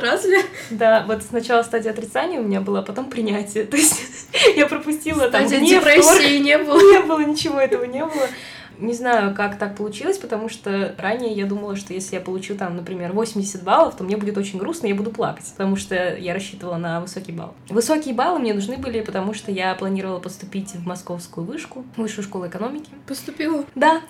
Разве? 0.00 0.42
Да, 0.70 1.04
вот 1.06 1.22
сначала 1.22 1.62
стадия 1.62 1.90
отрицания 1.90 2.38
у 2.38 2.44
меня 2.44 2.60
была, 2.60 2.82
потом 2.82 3.10
принятие. 3.10 3.64
То 3.64 3.76
есть 3.76 4.17
я 4.56 4.66
пропустила 4.66 5.28
там 5.30 5.46
Стадия 5.46 5.80
депрессии 5.80 6.38
не 6.38 6.58
было. 6.64 6.78
Не 6.78 7.00
было, 7.00 7.20
ничего 7.20 7.60
этого 7.60 7.84
не 7.84 8.04
было. 8.04 8.28
Не 8.78 8.94
знаю, 8.94 9.34
как 9.34 9.58
так 9.58 9.76
получилось, 9.76 10.18
потому 10.18 10.48
что 10.48 10.94
ранее 10.98 11.32
я 11.32 11.46
думала, 11.46 11.76
что 11.76 11.92
если 11.92 12.14
я 12.14 12.20
получу 12.20 12.54
там, 12.54 12.76
например, 12.76 13.12
80 13.12 13.62
баллов, 13.62 13.96
то 13.96 14.04
мне 14.04 14.16
будет 14.16 14.38
очень 14.38 14.58
грустно, 14.58 14.86
я 14.86 14.94
буду 14.94 15.10
плакать, 15.10 15.44
потому 15.56 15.76
что 15.76 16.16
я 16.16 16.32
рассчитывала 16.32 16.76
на 16.76 17.00
высокий 17.00 17.32
балл. 17.32 17.54
Высокие 17.68 18.14
баллы 18.14 18.38
мне 18.38 18.54
нужны 18.54 18.76
были, 18.76 19.00
потому 19.00 19.34
что 19.34 19.50
я 19.50 19.74
планировала 19.74 20.20
поступить 20.20 20.74
в 20.74 20.86
московскую 20.86 21.44
вышку, 21.44 21.84
высшую 21.96 22.24
школу 22.24 22.46
экономики. 22.46 22.90
Поступила? 23.06 23.64
Да. 23.74 24.00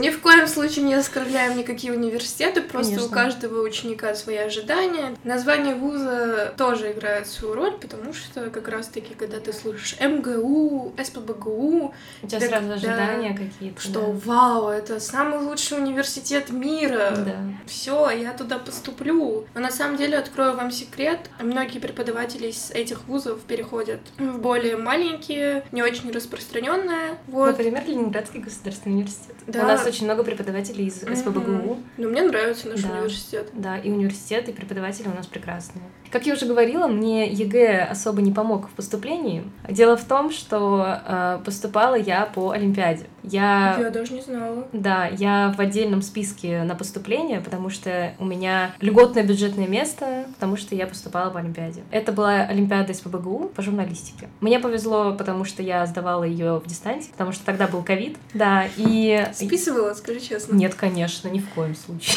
Ни 0.00 0.10
в 0.10 0.20
коем 0.20 0.46
случае 0.46 0.84
не 0.84 0.94
оскорбляем 0.94 1.56
никакие 1.56 1.92
университеты, 1.92 2.62
просто 2.62 2.94
Конечно. 2.94 3.10
у 3.10 3.14
каждого 3.14 3.62
ученика 3.62 4.14
свои 4.14 4.36
ожидания. 4.36 5.16
Название 5.24 5.74
вуза 5.74 6.54
тоже 6.56 6.92
играет 6.92 7.26
свою 7.26 7.54
роль, 7.54 7.72
потому 7.72 8.12
что 8.12 8.50
как 8.50 8.68
раз-таки, 8.68 9.14
когда 9.14 9.38
ты 9.38 9.52
слышишь 9.52 9.96
МГУ, 10.00 10.94
СПБГУ... 11.02 11.94
У 12.22 12.26
тебя 12.26 12.40
сразу 12.40 12.72
ожидания 12.72 13.31
ожидания 13.32 13.50
какие-то. 13.52 13.80
Что 13.80 14.00
да. 14.00 14.20
вау, 14.24 14.68
это 14.68 15.00
самый 15.00 15.40
лучший 15.40 15.78
университет 15.78 16.50
мира. 16.50 17.12
Да. 17.16 17.36
Все, 17.66 18.10
я 18.10 18.32
туда 18.32 18.58
поступлю. 18.58 19.46
Но 19.54 19.60
на 19.60 19.70
самом 19.70 19.96
деле 19.96 20.18
открою 20.18 20.56
вам 20.56 20.70
секрет. 20.70 21.30
Многие 21.40 21.78
преподаватели 21.78 22.48
из 22.48 22.70
этих 22.70 23.06
вузов 23.06 23.40
переходят 23.40 24.00
в 24.18 24.38
более 24.38 24.76
маленькие, 24.76 25.64
не 25.72 25.82
очень 25.82 26.10
распространенные. 26.10 27.18
Вот. 27.26 27.48
Например, 27.48 27.82
Ленинградский 27.86 28.40
государственный 28.40 28.96
университет. 28.96 29.36
Да. 29.46 29.62
У 29.62 29.66
нас 29.66 29.86
очень 29.86 30.04
много 30.04 30.24
преподавателей 30.24 30.86
из. 30.86 31.02
СПБГУ. 31.02 31.78
Но 31.96 32.08
мне 32.08 32.22
нравится 32.22 32.68
наш 32.68 32.80
Да. 32.82 32.90
университет. 32.90 33.50
Да, 33.52 33.76
и 33.78 33.90
университет, 33.90 34.48
и 34.48 34.52
преподаватели 34.52 35.08
у 35.08 35.14
нас 35.14 35.26
прекрасные. 35.26 35.84
Как 36.10 36.26
я 36.26 36.34
уже 36.34 36.44
говорила, 36.44 36.86
мне 36.88 37.26
ЕГЭ 37.26 37.84
особо 37.90 38.20
не 38.20 38.32
помог 38.32 38.68
в 38.68 38.72
поступлении. 38.72 39.44
Дело 39.68 39.96
в 39.96 40.04
том, 40.04 40.30
что 40.30 41.00
э, 41.06 41.40
поступала 41.44 41.94
я 41.94 42.26
по 42.26 42.50
Олимпиаде. 42.50 43.06
Я... 43.22 43.76
Я 43.78 43.90
даже 43.90 44.12
не 44.12 44.20
знала. 44.20 44.66
Да, 44.72 45.06
я 45.06 45.54
в 45.56 45.60
отдельном 45.60 46.02
списке 46.02 46.62
на 46.64 46.74
поступление, 46.74 47.40
потому 47.40 47.70
что 47.70 48.14
у 48.18 48.24
меня 48.24 48.74
льготное 48.80 49.22
бюджетное 49.22 49.68
место, 49.68 50.26
потому 50.34 50.56
что 50.56 50.74
я 50.74 50.86
поступала 50.86 51.30
по 51.30 51.38
Олимпиаде. 51.38 51.82
Это 51.90 52.12
была 52.12 52.42
Олимпиада 52.42 52.92
СПБГУ 52.92 53.52
по 53.54 53.62
журналистике. 53.62 54.28
Мне 54.40 54.58
повезло, 54.58 55.14
потому 55.14 55.44
что 55.44 55.62
я 55.62 55.86
сдавала 55.86 56.24
ее 56.24 56.60
в 56.64 56.66
дистанте, 56.66 57.10
потому 57.10 57.32
что 57.32 57.44
тогда 57.44 57.68
был 57.68 57.82
ковид. 57.82 58.16
Да, 58.34 58.66
и... 58.76 59.26
Списывала, 59.34 59.94
скажи 59.94 60.20
честно. 60.20 60.54
Нет, 60.54 60.74
конечно, 60.74 61.28
ни 61.28 61.40
в 61.40 61.48
коем 61.50 61.74
случае. 61.76 62.16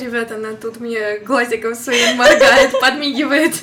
Ребята, 0.00 0.36
она 0.36 0.52
тут 0.52 0.80
мне 0.80 1.18
глазиком 1.18 1.74
своим 1.74 2.16
моргает, 2.16 2.72
подмигивает. 2.80 3.54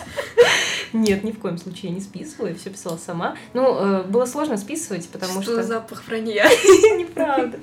Нет, 0.93 1.23
ни 1.23 1.31
в 1.31 1.39
коем 1.39 1.57
случае 1.57 1.91
я 1.91 1.95
не 1.95 2.01
списывала, 2.01 2.47
я 2.47 2.55
все 2.55 2.69
писала 2.69 2.97
сама. 2.97 3.35
Ну, 3.53 3.75
э, 3.77 4.03
было 4.03 4.25
сложно 4.25 4.57
списывать, 4.57 5.07
потому 5.09 5.41
Что 5.41 5.43
что... 5.43 5.55
за 5.55 5.63
запах 5.63 6.03
вранья? 6.07 6.49
Неправда. 6.97 7.59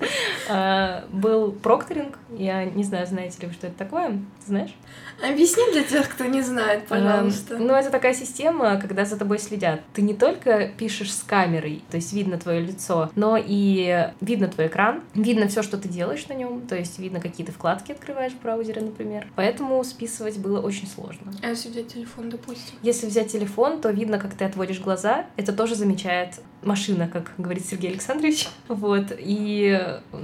А, 0.48 1.04
Был 1.10 1.52
прокторинг, 1.52 2.18
я 2.36 2.64
не 2.64 2.84
знаю, 2.84 3.06
знаете 3.06 3.38
ли 3.42 3.48
вы, 3.48 3.54
что 3.54 3.66
это 3.66 3.76
такое, 3.76 4.08
Ты 4.10 4.46
знаешь? 4.46 4.74
Объясни 5.22 5.62
для 5.72 5.84
тех, 5.84 6.08
кто 6.08 6.24
не 6.24 6.42
знает, 6.42 6.86
пожалуйста. 6.88 7.54
Эм, 7.54 7.66
Ну, 7.66 7.74
это 7.74 7.90
такая 7.90 8.14
система, 8.14 8.76
когда 8.80 9.04
за 9.04 9.16
тобой 9.16 9.38
следят. 9.38 9.80
Ты 9.94 10.02
не 10.02 10.12
только 10.14 10.68
пишешь 10.76 11.12
с 11.14 11.22
камерой, 11.22 11.82
то 11.90 11.96
есть 11.96 12.12
видно 12.12 12.36
твое 12.38 12.60
лицо, 12.60 13.10
но 13.14 13.38
и 13.40 14.08
видно 14.20 14.48
твой 14.48 14.66
экран, 14.66 15.02
видно 15.14 15.46
все, 15.48 15.62
что 15.62 15.78
ты 15.78 15.88
делаешь 15.88 16.26
на 16.28 16.34
нем, 16.34 16.62
то 16.62 16.76
есть 16.76 16.98
видно, 16.98 17.20
какие 17.20 17.46
ты 17.46 17.52
вкладки 17.52 17.92
открываешь 17.92 18.32
в 18.32 18.40
браузере, 18.42 18.82
например. 18.82 19.28
Поэтому 19.36 19.82
списывать 19.84 20.38
было 20.38 20.60
очень 20.60 20.88
сложно. 20.88 21.32
А 21.42 21.50
если 21.50 21.68
взять 21.68 21.94
телефон, 21.94 22.30
допустим? 22.30 22.76
Если 22.82 23.06
взять 23.06 23.30
телефон, 23.30 23.80
то 23.80 23.90
видно, 23.90 24.18
как 24.18 24.34
ты 24.34 24.44
отводишь 24.44 24.80
глаза. 24.80 25.26
Это 25.36 25.52
тоже 25.52 25.74
замечает 25.76 26.40
машина, 26.64 27.08
как 27.08 27.32
говорит 27.38 27.64
Сергей 27.66 27.90
Александрович. 27.90 28.48
Вот. 28.68 29.06
И 29.18 29.78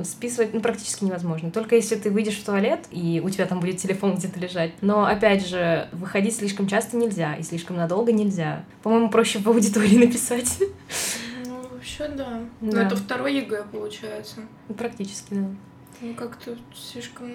списывать 0.04 0.54
ну, 0.54 0.60
практически 0.60 1.04
невозможно. 1.04 1.50
Только 1.50 1.76
если 1.76 1.96
ты 1.96 2.10
выйдешь 2.10 2.38
в 2.38 2.44
туалет, 2.44 2.80
и 2.90 3.20
у 3.24 3.30
тебя 3.30 3.46
там 3.46 3.60
будет 3.60 3.78
телефон 3.78 4.14
где-то 4.16 4.38
лежать. 4.40 4.72
Но, 4.80 5.04
опять 5.04 5.46
же, 5.46 5.88
выходить 5.92 6.36
слишком 6.36 6.66
часто 6.68 6.96
нельзя, 6.96 7.34
и 7.36 7.42
слишком 7.42 7.76
надолго 7.76 8.12
нельзя. 8.12 8.64
По-моему, 8.82 9.10
проще 9.10 9.38
в 9.38 9.46
аудитории 9.48 9.96
написать. 10.04 10.58
Ну, 11.46 11.60
вообще, 11.72 12.08
да. 12.08 12.40
Но 12.60 12.72
Да. 12.72 12.86
это 12.86 12.96
второй 12.96 13.34
ЕГЭ, 13.36 13.64
получается. 13.72 14.36
Ну, 14.68 14.74
Практически, 14.74 15.34
да. 15.34 15.46
Ну, 16.00 16.14
как-то 16.14 16.56
слишком... 16.74 17.28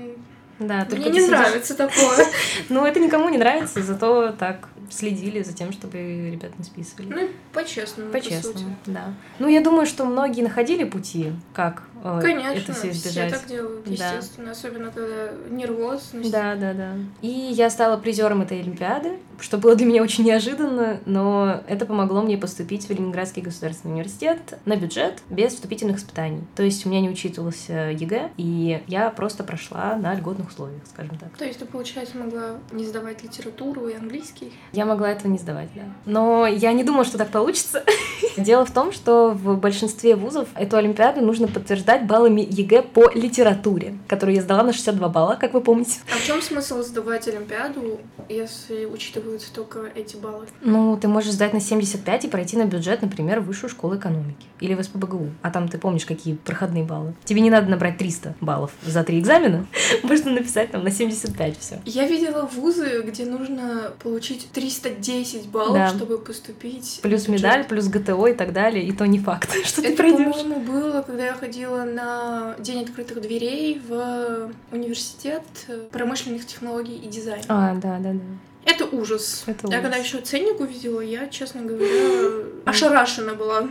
Да, 0.57 0.87
Мне 0.89 0.97
не 1.09 1.19
сидишь- 1.19 1.29
нравится 1.29 1.75
такое. 1.75 2.25
Ну, 2.69 2.85
это 2.85 2.99
никому 3.01 3.27
не 3.29 3.37
нравится, 3.37 3.81
зато 3.83 4.31
так 4.31 4.69
следили 4.89 5.41
за 5.43 5.53
тем, 5.53 5.71
чтобы 5.71 5.97
ребята 6.31 6.57
не 6.57 6.63
списывали. 6.65 7.13
Ну, 7.13 7.25
и 7.25 7.29
по-честному, 7.53 8.11
по. 8.11 8.19
По-честному, 8.19 8.75
да. 8.85 9.13
Ну, 9.39 9.47
я 9.47 9.61
думаю, 9.61 9.85
что 9.85 10.05
многие 10.05 10.41
находили 10.41 10.83
пути, 10.83 11.31
как 11.53 11.83
э, 12.03 12.19
Конечно, 12.21 12.49
это 12.57 12.73
все 12.73 12.89
избежать. 12.91 13.31
так 13.31 13.47
делают, 13.47 13.83
Да. 13.85 13.91
естественно. 13.91 14.51
Особенно, 14.51 14.91
когда 14.91 15.31
нервозность. 15.49 16.31
Да, 16.31 16.55
да, 16.55 16.73
да. 16.73 16.93
И 17.21 17.27
я 17.29 17.69
стала 17.69 17.97
призером 17.97 18.41
этой 18.41 18.59
Олимпиады, 18.59 19.17
что 19.39 19.57
было 19.57 19.75
для 19.75 19.85
меня 19.85 20.01
очень 20.01 20.23
неожиданно, 20.23 20.99
но 21.05 21.61
это 21.67 21.85
помогло 21.85 22.21
мне 22.21 22.37
поступить 22.37 22.87
в 22.87 22.89
Ленинградский 22.89 23.41
государственный 23.41 23.93
университет 23.95 24.57
на 24.65 24.75
бюджет 24.77 25.21
без 25.29 25.53
вступительных 25.53 25.97
испытаний. 25.97 26.41
То 26.55 26.63
есть 26.63 26.85
у 26.85 26.89
меня 26.89 27.01
не 27.01 27.09
учитывался 27.09 27.91
ЕГЭ, 27.91 28.31
и 28.37 28.81
я 28.87 29.09
просто 29.09 29.43
прошла 29.43 29.95
на 29.95 30.13
льготных 30.15 30.49
условиях, 30.49 30.81
скажем 30.87 31.17
так. 31.17 31.29
То 31.37 31.45
есть 31.45 31.59
ты, 31.59 31.65
получается, 31.65 32.17
могла 32.17 32.57
не 32.71 32.85
сдавать 32.85 33.23
литературу 33.23 33.87
и 33.87 33.93
английский? 33.95 34.53
Я 34.75 34.85
могла 34.85 35.09
этого 35.11 35.31
не 35.31 35.37
сдавать, 35.37 35.69
да. 35.73 35.83
Но 36.05 36.45
я 36.45 36.73
не 36.73 36.83
думала, 36.83 37.05
что 37.05 37.17
так 37.17 37.29
получится. 37.29 37.83
Дело 38.37 38.65
в 38.65 38.71
том, 38.71 38.91
что 38.91 39.29
в 39.29 39.57
большинстве 39.57 40.15
вузов 40.15 40.49
эту 40.55 40.75
Олимпиаду 40.75 41.21
нужно 41.21 41.47
подтверждать 41.47 42.05
баллами 42.05 42.41
ЕГЭ 42.41 42.81
по 42.81 43.09
литературе, 43.13 43.97
которую 44.09 44.35
я 44.35 44.41
сдала 44.41 44.63
на 44.63 44.73
62 44.73 45.07
балла, 45.07 45.37
как 45.39 45.53
вы 45.53 45.61
помните. 45.61 45.99
А 46.13 46.17
в 46.17 46.25
чем 46.25 46.41
смысл 46.41 46.81
сдавать 46.83 47.25
Олимпиаду, 47.29 47.99
если 48.27 48.85
учитываются 48.85 49.53
только 49.53 49.89
эти 49.95 50.17
баллы? 50.17 50.47
Ну, 50.61 50.97
ты 50.97 51.07
можешь 51.07 51.31
сдать 51.31 51.53
на 51.53 51.61
75 51.61 52.25
и 52.25 52.27
пройти 52.27 52.57
на 52.57 52.65
бюджет, 52.65 53.01
например, 53.01 53.39
в 53.39 53.45
высшую 53.45 53.69
школу 53.69 53.95
экономики 53.95 54.45
или 54.59 54.73
в 54.73 54.83
СПБГУ. 54.83 55.29
А 55.41 55.51
там 55.51 55.69
ты 55.69 55.77
помнишь, 55.77 56.05
какие 56.05 56.35
проходные 56.35 56.83
баллы. 56.83 57.13
Тебе 57.23 57.39
не 57.39 57.49
надо 57.49 57.69
набрать 57.69 57.97
300 57.97 58.35
баллов 58.41 58.71
за 58.83 59.05
три 59.05 59.19
экзамена. 59.19 59.65
Можно 60.03 60.31
написать 60.31 60.71
там 60.71 60.83
на 60.83 60.91
75 60.91 61.57
все. 61.57 61.79
Я 61.85 62.05
видела 62.07 62.49
вузы, 62.53 63.01
где 63.05 63.25
нужно 63.25 63.93
получить 64.03 64.47
310 64.69 65.47
баллов, 65.49 65.73
Да. 65.73 65.89
чтобы 65.89 66.17
поступить. 66.17 66.99
Плюс 67.03 67.27
медаль, 67.27 67.65
плюс 67.65 67.87
ГТО 67.87 68.27
и 68.27 68.33
так 68.33 68.51
далее. 68.53 68.83
И 68.83 68.91
то 68.91 69.05
не 69.05 69.19
факт, 69.19 69.51
что 69.65 69.81
ты 69.81 69.89
Это, 69.89 69.97
пройдешь. 69.97 70.33
по-моему, 70.33 70.59
было, 70.61 71.01
когда 71.01 71.25
я 71.27 71.33
ходила 71.33 71.83
на 71.83 72.55
День 72.59 72.83
открытых 72.83 73.21
дверей 73.21 73.79
в 73.87 74.51
университет 74.71 75.43
промышленных 75.91 76.45
технологий 76.47 76.95
и 76.97 77.07
дизайна. 77.07 77.43
А, 77.47 77.75
да, 77.75 77.99
да, 77.99 78.13
да. 78.13 78.19
Это 78.65 78.85
ужас. 78.85 79.43
Это 79.45 79.67
я 79.69 79.79
когда 79.81 79.97
ужас. 79.97 80.07
еще 80.07 80.21
ценник 80.21 80.59
увидела, 80.59 81.01
я, 81.01 81.27
честно 81.27 81.61
говоря, 81.61 82.45
ошарашена 82.65 83.35
была. 83.35 83.67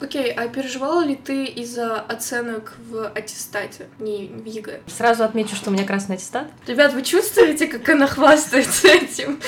Окей, 0.00 0.30
а 0.32 0.48
переживала 0.48 1.04
ли 1.04 1.14
ты 1.16 1.44
из-за 1.44 2.00
оценок 2.00 2.74
в 2.90 3.08
аттестате, 3.14 3.86
не 3.98 4.26
в 4.28 4.44
ЕГЭ? 4.46 4.80
Сразу 4.86 5.24
отмечу, 5.24 5.54
что 5.56 5.70
у 5.70 5.72
меня 5.72 5.84
красный 5.84 6.16
аттестат. 6.16 6.48
Ребят, 6.66 6.92
вы 6.92 7.02
чувствуете, 7.02 7.66
как 7.66 7.88
она 7.88 8.06
хвастается 8.06 8.88
этим? 8.88 9.40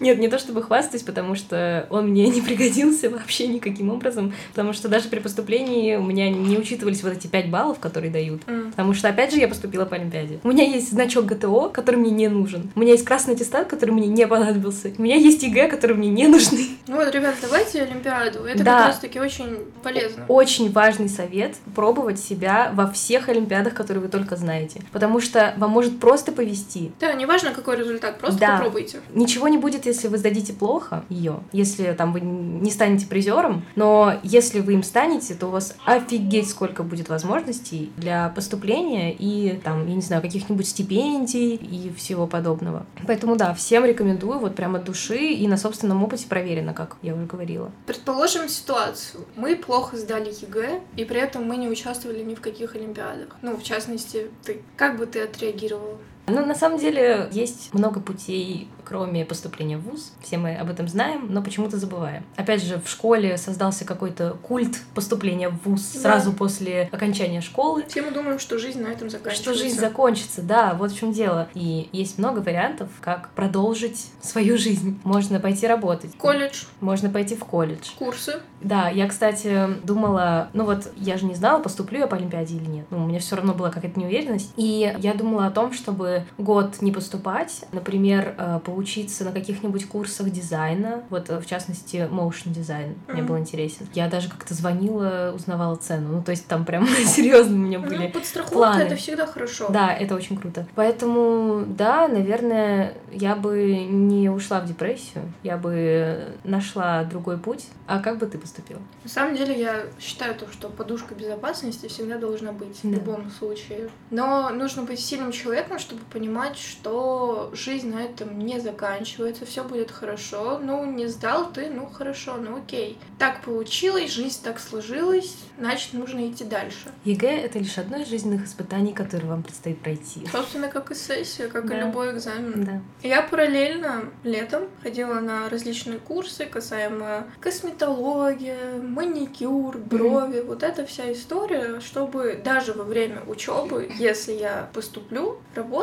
Нет, 0.00 0.18
не 0.18 0.28
то 0.28 0.38
чтобы 0.38 0.62
хвастаюсь, 0.62 1.02
потому 1.04 1.34
что 1.34 1.86
он 1.90 2.08
мне 2.08 2.26
не 2.28 2.40
пригодился 2.40 3.08
вообще 3.10 3.46
никаким 3.46 3.90
образом, 3.90 4.34
потому 4.50 4.72
что 4.72 4.88
даже 4.88 5.08
при 5.08 5.20
поступлении 5.20 5.96
у 5.96 6.02
меня 6.02 6.30
не 6.30 6.56
учитывались 6.58 7.02
вот 7.02 7.12
эти 7.12 7.26
5 7.26 7.50
баллов, 7.50 7.78
которые 7.78 8.10
дают. 8.10 8.42
М. 8.48 8.70
Потому 8.70 8.94
что, 8.94 9.08
опять 9.08 9.32
же, 9.32 9.38
я 9.38 9.46
поступила 9.48 9.84
по 9.84 9.96
Олимпиаде. 9.96 10.40
У 10.42 10.48
меня 10.48 10.64
есть 10.64 10.90
значок 10.90 11.26
ГТО, 11.26 11.68
который 11.68 11.96
мне 11.96 12.10
не 12.10 12.28
нужен. 12.28 12.70
У 12.74 12.80
меня 12.80 12.92
есть 12.92 13.04
красный 13.04 13.34
аттестат, 13.34 13.68
который 13.68 13.92
мне 13.92 14.08
не 14.08 14.26
понадобился. 14.26 14.92
У 14.98 15.02
меня 15.02 15.16
есть 15.16 15.42
ЕГЭ, 15.42 15.68
который 15.68 15.96
мне 15.96 16.08
не 16.08 16.26
нужны. 16.26 16.66
Ну 16.88 16.96
вот, 16.96 17.14
ребят, 17.14 17.36
давайте 17.40 17.82
Олимпиаду. 17.82 18.44
Это 18.44 18.64
Да. 18.64 18.78
как 18.78 18.86
раз-таки 18.88 19.20
очень 19.20 19.58
полезно. 19.92 20.24
Очень 20.28 20.72
важный 20.72 21.08
совет— 21.08 21.56
пробовать 21.74 22.18
себя 22.18 22.70
во 22.74 22.90
всех 22.90 23.28
Олимпиадах, 23.28 23.74
которые 23.74 24.02
вы 24.02 24.08
только 24.08 24.36
знаете. 24.36 24.82
Потому 24.92 25.20
что 25.20 25.54
вам 25.56 25.70
может 25.70 26.00
просто 26.00 26.32
повезти. 26.32 26.92
Да, 27.00 27.12
неважно, 27.12 27.52
какой 27.52 27.76
результат, 27.76 28.18
просто 28.18 28.40
Да. 28.40 28.56
попробуйте. 28.56 29.00
Ничего 29.14 29.48
не 29.48 29.58
будет, 29.58 29.86
если 29.86 30.08
вы 30.08 30.18
сдадите 30.18 30.52
плохо 30.52 31.04
ее, 31.08 31.40
если 31.52 31.92
там 31.92 32.12
вы 32.12 32.20
не 32.20 32.70
станете 32.70 33.06
призером, 33.06 33.64
но 33.76 34.14
если 34.22 34.60
вы 34.60 34.74
им 34.74 34.82
станете, 34.82 35.34
то 35.34 35.46
у 35.48 35.50
вас 35.50 35.74
офигеть 35.84 36.48
сколько 36.50 36.82
будет 36.82 37.08
возможностей 37.08 37.92
для 37.96 38.28
поступления 38.30 39.12
и 39.12 39.60
там, 39.62 39.86
я 39.86 39.94
не 39.94 40.00
знаю, 40.02 40.22
каких-нибудь 40.22 40.68
стипендий 40.68 41.54
и 41.54 41.92
всего 41.96 42.26
подобного. 42.26 42.86
Поэтому 43.06 43.36
да, 43.36 43.54
всем 43.54 43.84
рекомендую 43.84 44.38
вот 44.38 44.54
прямо 44.54 44.78
от 44.78 44.84
души 44.84 45.18
и 45.18 45.46
на 45.48 45.56
собственном 45.56 46.02
опыте 46.02 46.26
проверено, 46.26 46.72
как 46.74 46.96
я 47.02 47.14
уже 47.14 47.26
говорила. 47.26 47.70
Предположим 47.86 48.48
ситуацию. 48.48 49.24
Мы 49.36 49.56
плохо 49.72 49.96
сдали 49.96 50.28
ЕГЭ, 50.28 50.82
и 50.98 51.04
при 51.06 51.18
этом 51.18 51.44
мы 51.44 51.56
не 51.56 51.66
участвовали 51.66 52.22
ни 52.22 52.34
в 52.34 52.42
каких 52.42 52.74
Олимпиадах. 52.74 53.38
Ну, 53.40 53.56
в 53.56 53.62
частности, 53.62 54.30
ты. 54.44 54.60
Как 54.76 54.98
бы 54.98 55.06
ты 55.06 55.22
отреагировала? 55.22 55.96
Ну, 56.26 56.44
на 56.46 56.54
самом 56.54 56.78
деле, 56.78 57.28
есть 57.32 57.74
много 57.74 57.98
путей, 58.00 58.68
кроме 58.84 59.24
поступления 59.24 59.76
в 59.76 59.82
ВУЗ. 59.82 60.12
Все 60.22 60.38
мы 60.38 60.54
об 60.54 60.70
этом 60.70 60.86
знаем, 60.86 61.26
но 61.30 61.42
почему-то 61.42 61.78
забываем. 61.78 62.24
Опять 62.36 62.62
же, 62.62 62.80
в 62.84 62.88
школе 62.88 63.36
создался 63.38 63.84
какой-то 63.84 64.36
культ 64.42 64.78
поступления 64.94 65.48
в 65.48 65.58
ВУЗ 65.64 65.92
Да. 65.94 66.00
сразу 66.00 66.32
после 66.32 66.88
окончания 66.92 67.40
школы. 67.40 67.84
Все 67.88 68.02
мы 68.02 68.10
думаем, 68.12 68.38
что 68.38 68.58
жизнь 68.58 68.80
на 68.82 68.88
этом 68.88 69.10
заканчивается. 69.10 69.42
Что 69.42 69.54
жизнь 69.54 69.78
закончится, 69.78 70.42
да, 70.42 70.74
вот 70.74 70.92
в 70.92 70.98
чем 70.98 71.12
дело. 71.12 71.48
И 71.54 71.88
есть 71.92 72.18
много 72.18 72.38
вариантов, 72.40 72.88
как 73.00 73.30
продолжить 73.30 74.06
свою 74.20 74.56
жизнь. 74.58 75.00
Можно 75.04 75.40
пойти 75.40 75.66
работать. 75.66 76.16
Колледж, 76.18 76.64
Можно 76.80 77.08
пойти 77.10 77.34
в 77.34 77.44
колледж. 77.44 77.90
курсы. 77.98 78.40
Да, 78.60 78.88
я, 78.88 79.08
кстати, 79.08 79.68
думала, 79.82 80.48
ну 80.52 80.64
вот 80.64 80.92
я 80.96 81.16
же 81.16 81.24
не 81.26 81.34
знала, 81.34 81.60
поступлю 81.60 81.98
я 82.00 82.06
по 82.06 82.16
Олимпиаде 82.16 82.56
или 82.56 82.66
нет. 82.66 82.86
Ну, 82.90 83.02
у 83.04 83.06
меня 83.08 83.18
все 83.18 83.34
равно 83.36 83.54
была 83.54 83.70
какая-то 83.70 83.98
неуверенность. 83.98 84.52
И 84.56 84.94
я 84.98 85.14
думала 85.14 85.46
о 85.46 85.50
том, 85.50 85.72
чтобы 85.72 86.11
бы 86.12 86.24
год 86.38 86.82
не 86.82 86.92
поступать, 86.92 87.64
например, 87.72 88.34
э, 88.36 88.60
поучиться 88.64 89.24
на 89.24 89.32
каких-нибудь 89.32 89.88
курсах 89.88 90.30
дизайна, 90.30 91.02
вот 91.10 91.30
э, 91.30 91.40
в 91.40 91.46
частности 91.46 92.08
motion 92.10 92.50
дизайн 92.50 92.90
mm-hmm. 92.90 93.12
мне 93.12 93.22
был 93.22 93.38
интересен. 93.38 93.88
Я 93.94 94.08
даже 94.08 94.28
как-то 94.28 94.54
звонила, 94.54 95.32
узнавала 95.34 95.76
цену, 95.76 96.16
ну 96.16 96.22
то 96.22 96.30
есть 96.30 96.46
там 96.46 96.64
прям 96.64 96.86
серьезно 97.06 97.54
у 97.54 97.58
меня 97.58 97.78
ну, 97.78 97.86
были 97.86 98.12
ну, 98.12 98.44
планы. 98.50 98.82
это 98.82 98.96
всегда 98.96 99.26
хорошо. 99.26 99.68
Да, 99.70 99.92
это 99.92 100.14
очень 100.14 100.36
круто. 100.36 100.66
Поэтому, 100.74 101.64
да, 101.66 102.08
наверное, 102.08 102.94
я 103.12 103.36
бы 103.36 103.86
не 103.88 104.28
ушла 104.28 104.60
в 104.60 104.66
депрессию, 104.66 105.32
я 105.42 105.56
бы 105.56 106.34
нашла 106.44 107.04
другой 107.04 107.38
путь. 107.38 107.66
А 107.86 108.00
как 108.00 108.18
бы 108.18 108.26
ты 108.26 108.38
поступила? 108.38 108.80
На 109.04 109.10
самом 109.10 109.36
деле 109.36 109.58
я 109.58 109.82
считаю 110.00 110.34
то, 110.34 110.50
что 110.50 110.68
подушка 110.68 111.14
безопасности 111.14 111.88
всегда 111.88 112.18
должна 112.18 112.52
быть 112.52 112.78
да. 112.82 112.88
в 112.88 112.92
любом 112.92 113.30
случае. 113.30 113.90
Но 114.10 114.50
нужно 114.50 114.82
быть 114.82 115.00
сильным 115.00 115.32
человеком, 115.32 115.78
чтобы 115.78 116.01
понимать, 116.04 116.56
что 116.56 117.50
жизнь 117.52 117.92
на 117.92 118.00
этом 118.00 118.38
не 118.38 118.60
заканчивается, 118.60 119.46
все 119.46 119.64
будет 119.64 119.90
хорошо. 119.90 120.58
Ну, 120.62 120.84
не 120.84 121.06
сдал 121.06 121.52
ты, 121.52 121.70
ну 121.70 121.86
хорошо, 121.86 122.36
ну 122.36 122.58
окей. 122.58 122.98
Так 123.18 123.42
получилось, 123.42 124.10
жизнь 124.10 124.40
так 124.42 124.58
сложилась, 124.58 125.36
значит, 125.58 125.92
нужно 125.92 126.28
идти 126.28 126.44
дальше. 126.44 126.92
ЕГЭ— 127.04 127.28
это 127.44 127.58
лишь 127.58 127.78
одно 127.78 127.98
из 127.98 128.08
жизненных 128.08 128.46
испытаний, 128.46 128.92
которые 128.92 129.28
вам 129.28 129.42
предстоит 129.42 129.80
пройти. 129.80 130.26
Собственно, 130.30 130.68
как 130.68 130.90
и 130.90 130.94
сессия, 130.94 131.48
как 131.48 131.68
да. 131.68 131.78
и 131.78 131.80
любой 131.80 132.12
экзамен. 132.12 132.64
Да. 132.64 132.80
Я 133.02 133.22
параллельно 133.22 134.04
летом 134.24 134.64
ходила 134.82 135.20
на 135.20 135.48
различные 135.48 135.98
курсы 135.98 136.46
касаемо 136.46 137.26
косметологии, 137.40 138.80
маникюр, 138.82 139.78
брови, 139.78 140.38
mm-hmm. 140.38 140.46
вот 140.46 140.62
эта 140.62 140.86
вся 140.86 141.12
история, 141.12 141.80
чтобы 141.80 142.40
даже 142.44 142.72
во 142.72 142.84
время 142.84 143.22
учебы, 143.26 143.90
если 143.98 144.32
я 144.32 144.70
поступлю, 144.72 145.38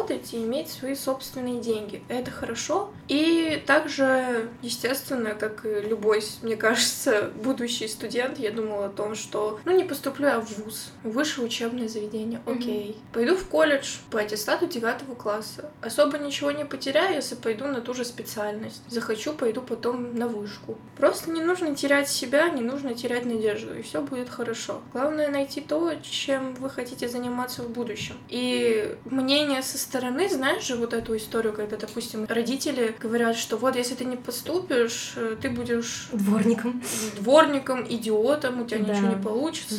работать 0.10 0.34
и 0.34 0.38
иметь 0.38 0.70
свои 0.70 0.96
собственные 0.96 1.62
деньги. 1.62 2.04
Это 2.08 2.32
хорошо. 2.32 2.92
И 3.08 3.62
также, 3.66 4.50
естественно, 4.62 5.32
как 5.32 5.66
и 5.66 5.82
любой, 5.82 6.24
мне 6.42 6.56
кажется, 6.56 7.32
будущий 7.44 7.88
студент, 7.88 8.40
я 8.40 8.52
думала 8.52 8.88
о 8.88 8.90
том, 8.90 9.16
что, 9.16 9.60
ну, 9.66 9.76
не 9.76 9.84
поступлю 9.84 10.28
я 10.28 10.40
в 10.40 10.50
ВУЗ, 10.58 10.92
высшее 11.04 11.48
учебное 11.48 11.88
заведение, 11.88 12.42
окей. 12.46 12.92
Mm-hmm. 12.92 13.14
Пойду 13.14 13.36
в 13.36 13.46
колледж 13.48 13.98
по 14.12 14.20
аттестату 14.20 14.68
девятого 14.68 15.16
класса. 15.16 15.72
Особо 15.82 16.18
ничего 16.18 16.52
не 16.52 16.66
потеряю, 16.66 17.16
если 17.16 17.36
пойду 17.36 17.66
на 17.66 17.82
ту 17.82 17.94
же 17.94 18.06
специальность. 18.06 18.82
Захочу, 18.90 19.34
пойду 19.34 19.62
потом 19.62 20.16
на 20.16 20.28
вышку. 20.28 20.78
Просто 20.98 21.32
не 21.32 21.42
нужно 21.42 21.76
терять 21.76 22.10
себя, 22.10 22.50
не 22.50 22.62
нужно 22.62 22.94
терять 22.94 23.26
надежду, 23.26 23.74
и 23.74 23.82
все 23.82 24.02
будет 24.02 24.30
хорошо. 24.30 24.82
Главное 24.94 25.30
найти 25.30 25.62
то, 25.62 25.94
чем 26.02 26.54
вы 26.56 26.70
хотите 26.70 27.08
заниматься 27.08 27.64
в 27.64 27.70
будущем. 27.70 28.16
И 28.30 28.96
мнение 29.06 29.62
со 29.64 29.78
стороны, 29.78 29.99
знаешь 30.30 30.66
же 30.66 30.76
вот 30.76 30.94
эту 30.94 31.16
историю, 31.18 31.54
когда, 31.54 31.78
допустим, 31.78 32.26
родители 32.28 32.96
говорят, 33.00 33.36
что 33.36 33.58
вот 33.58 33.76
если 33.76 33.96
ты 33.96 34.06
не 34.06 34.16
поступишь, 34.16 35.14
э, 35.16 35.36
ты 35.42 35.50
будешь 35.50 36.10
дворником, 36.12 36.82
дворником, 37.18 37.86
идиотом, 37.88 38.62
у 38.62 38.66
тебя 38.66 38.80
да. 38.80 38.94
ничего 38.94 39.08
не 39.08 39.22
получится. 39.22 39.78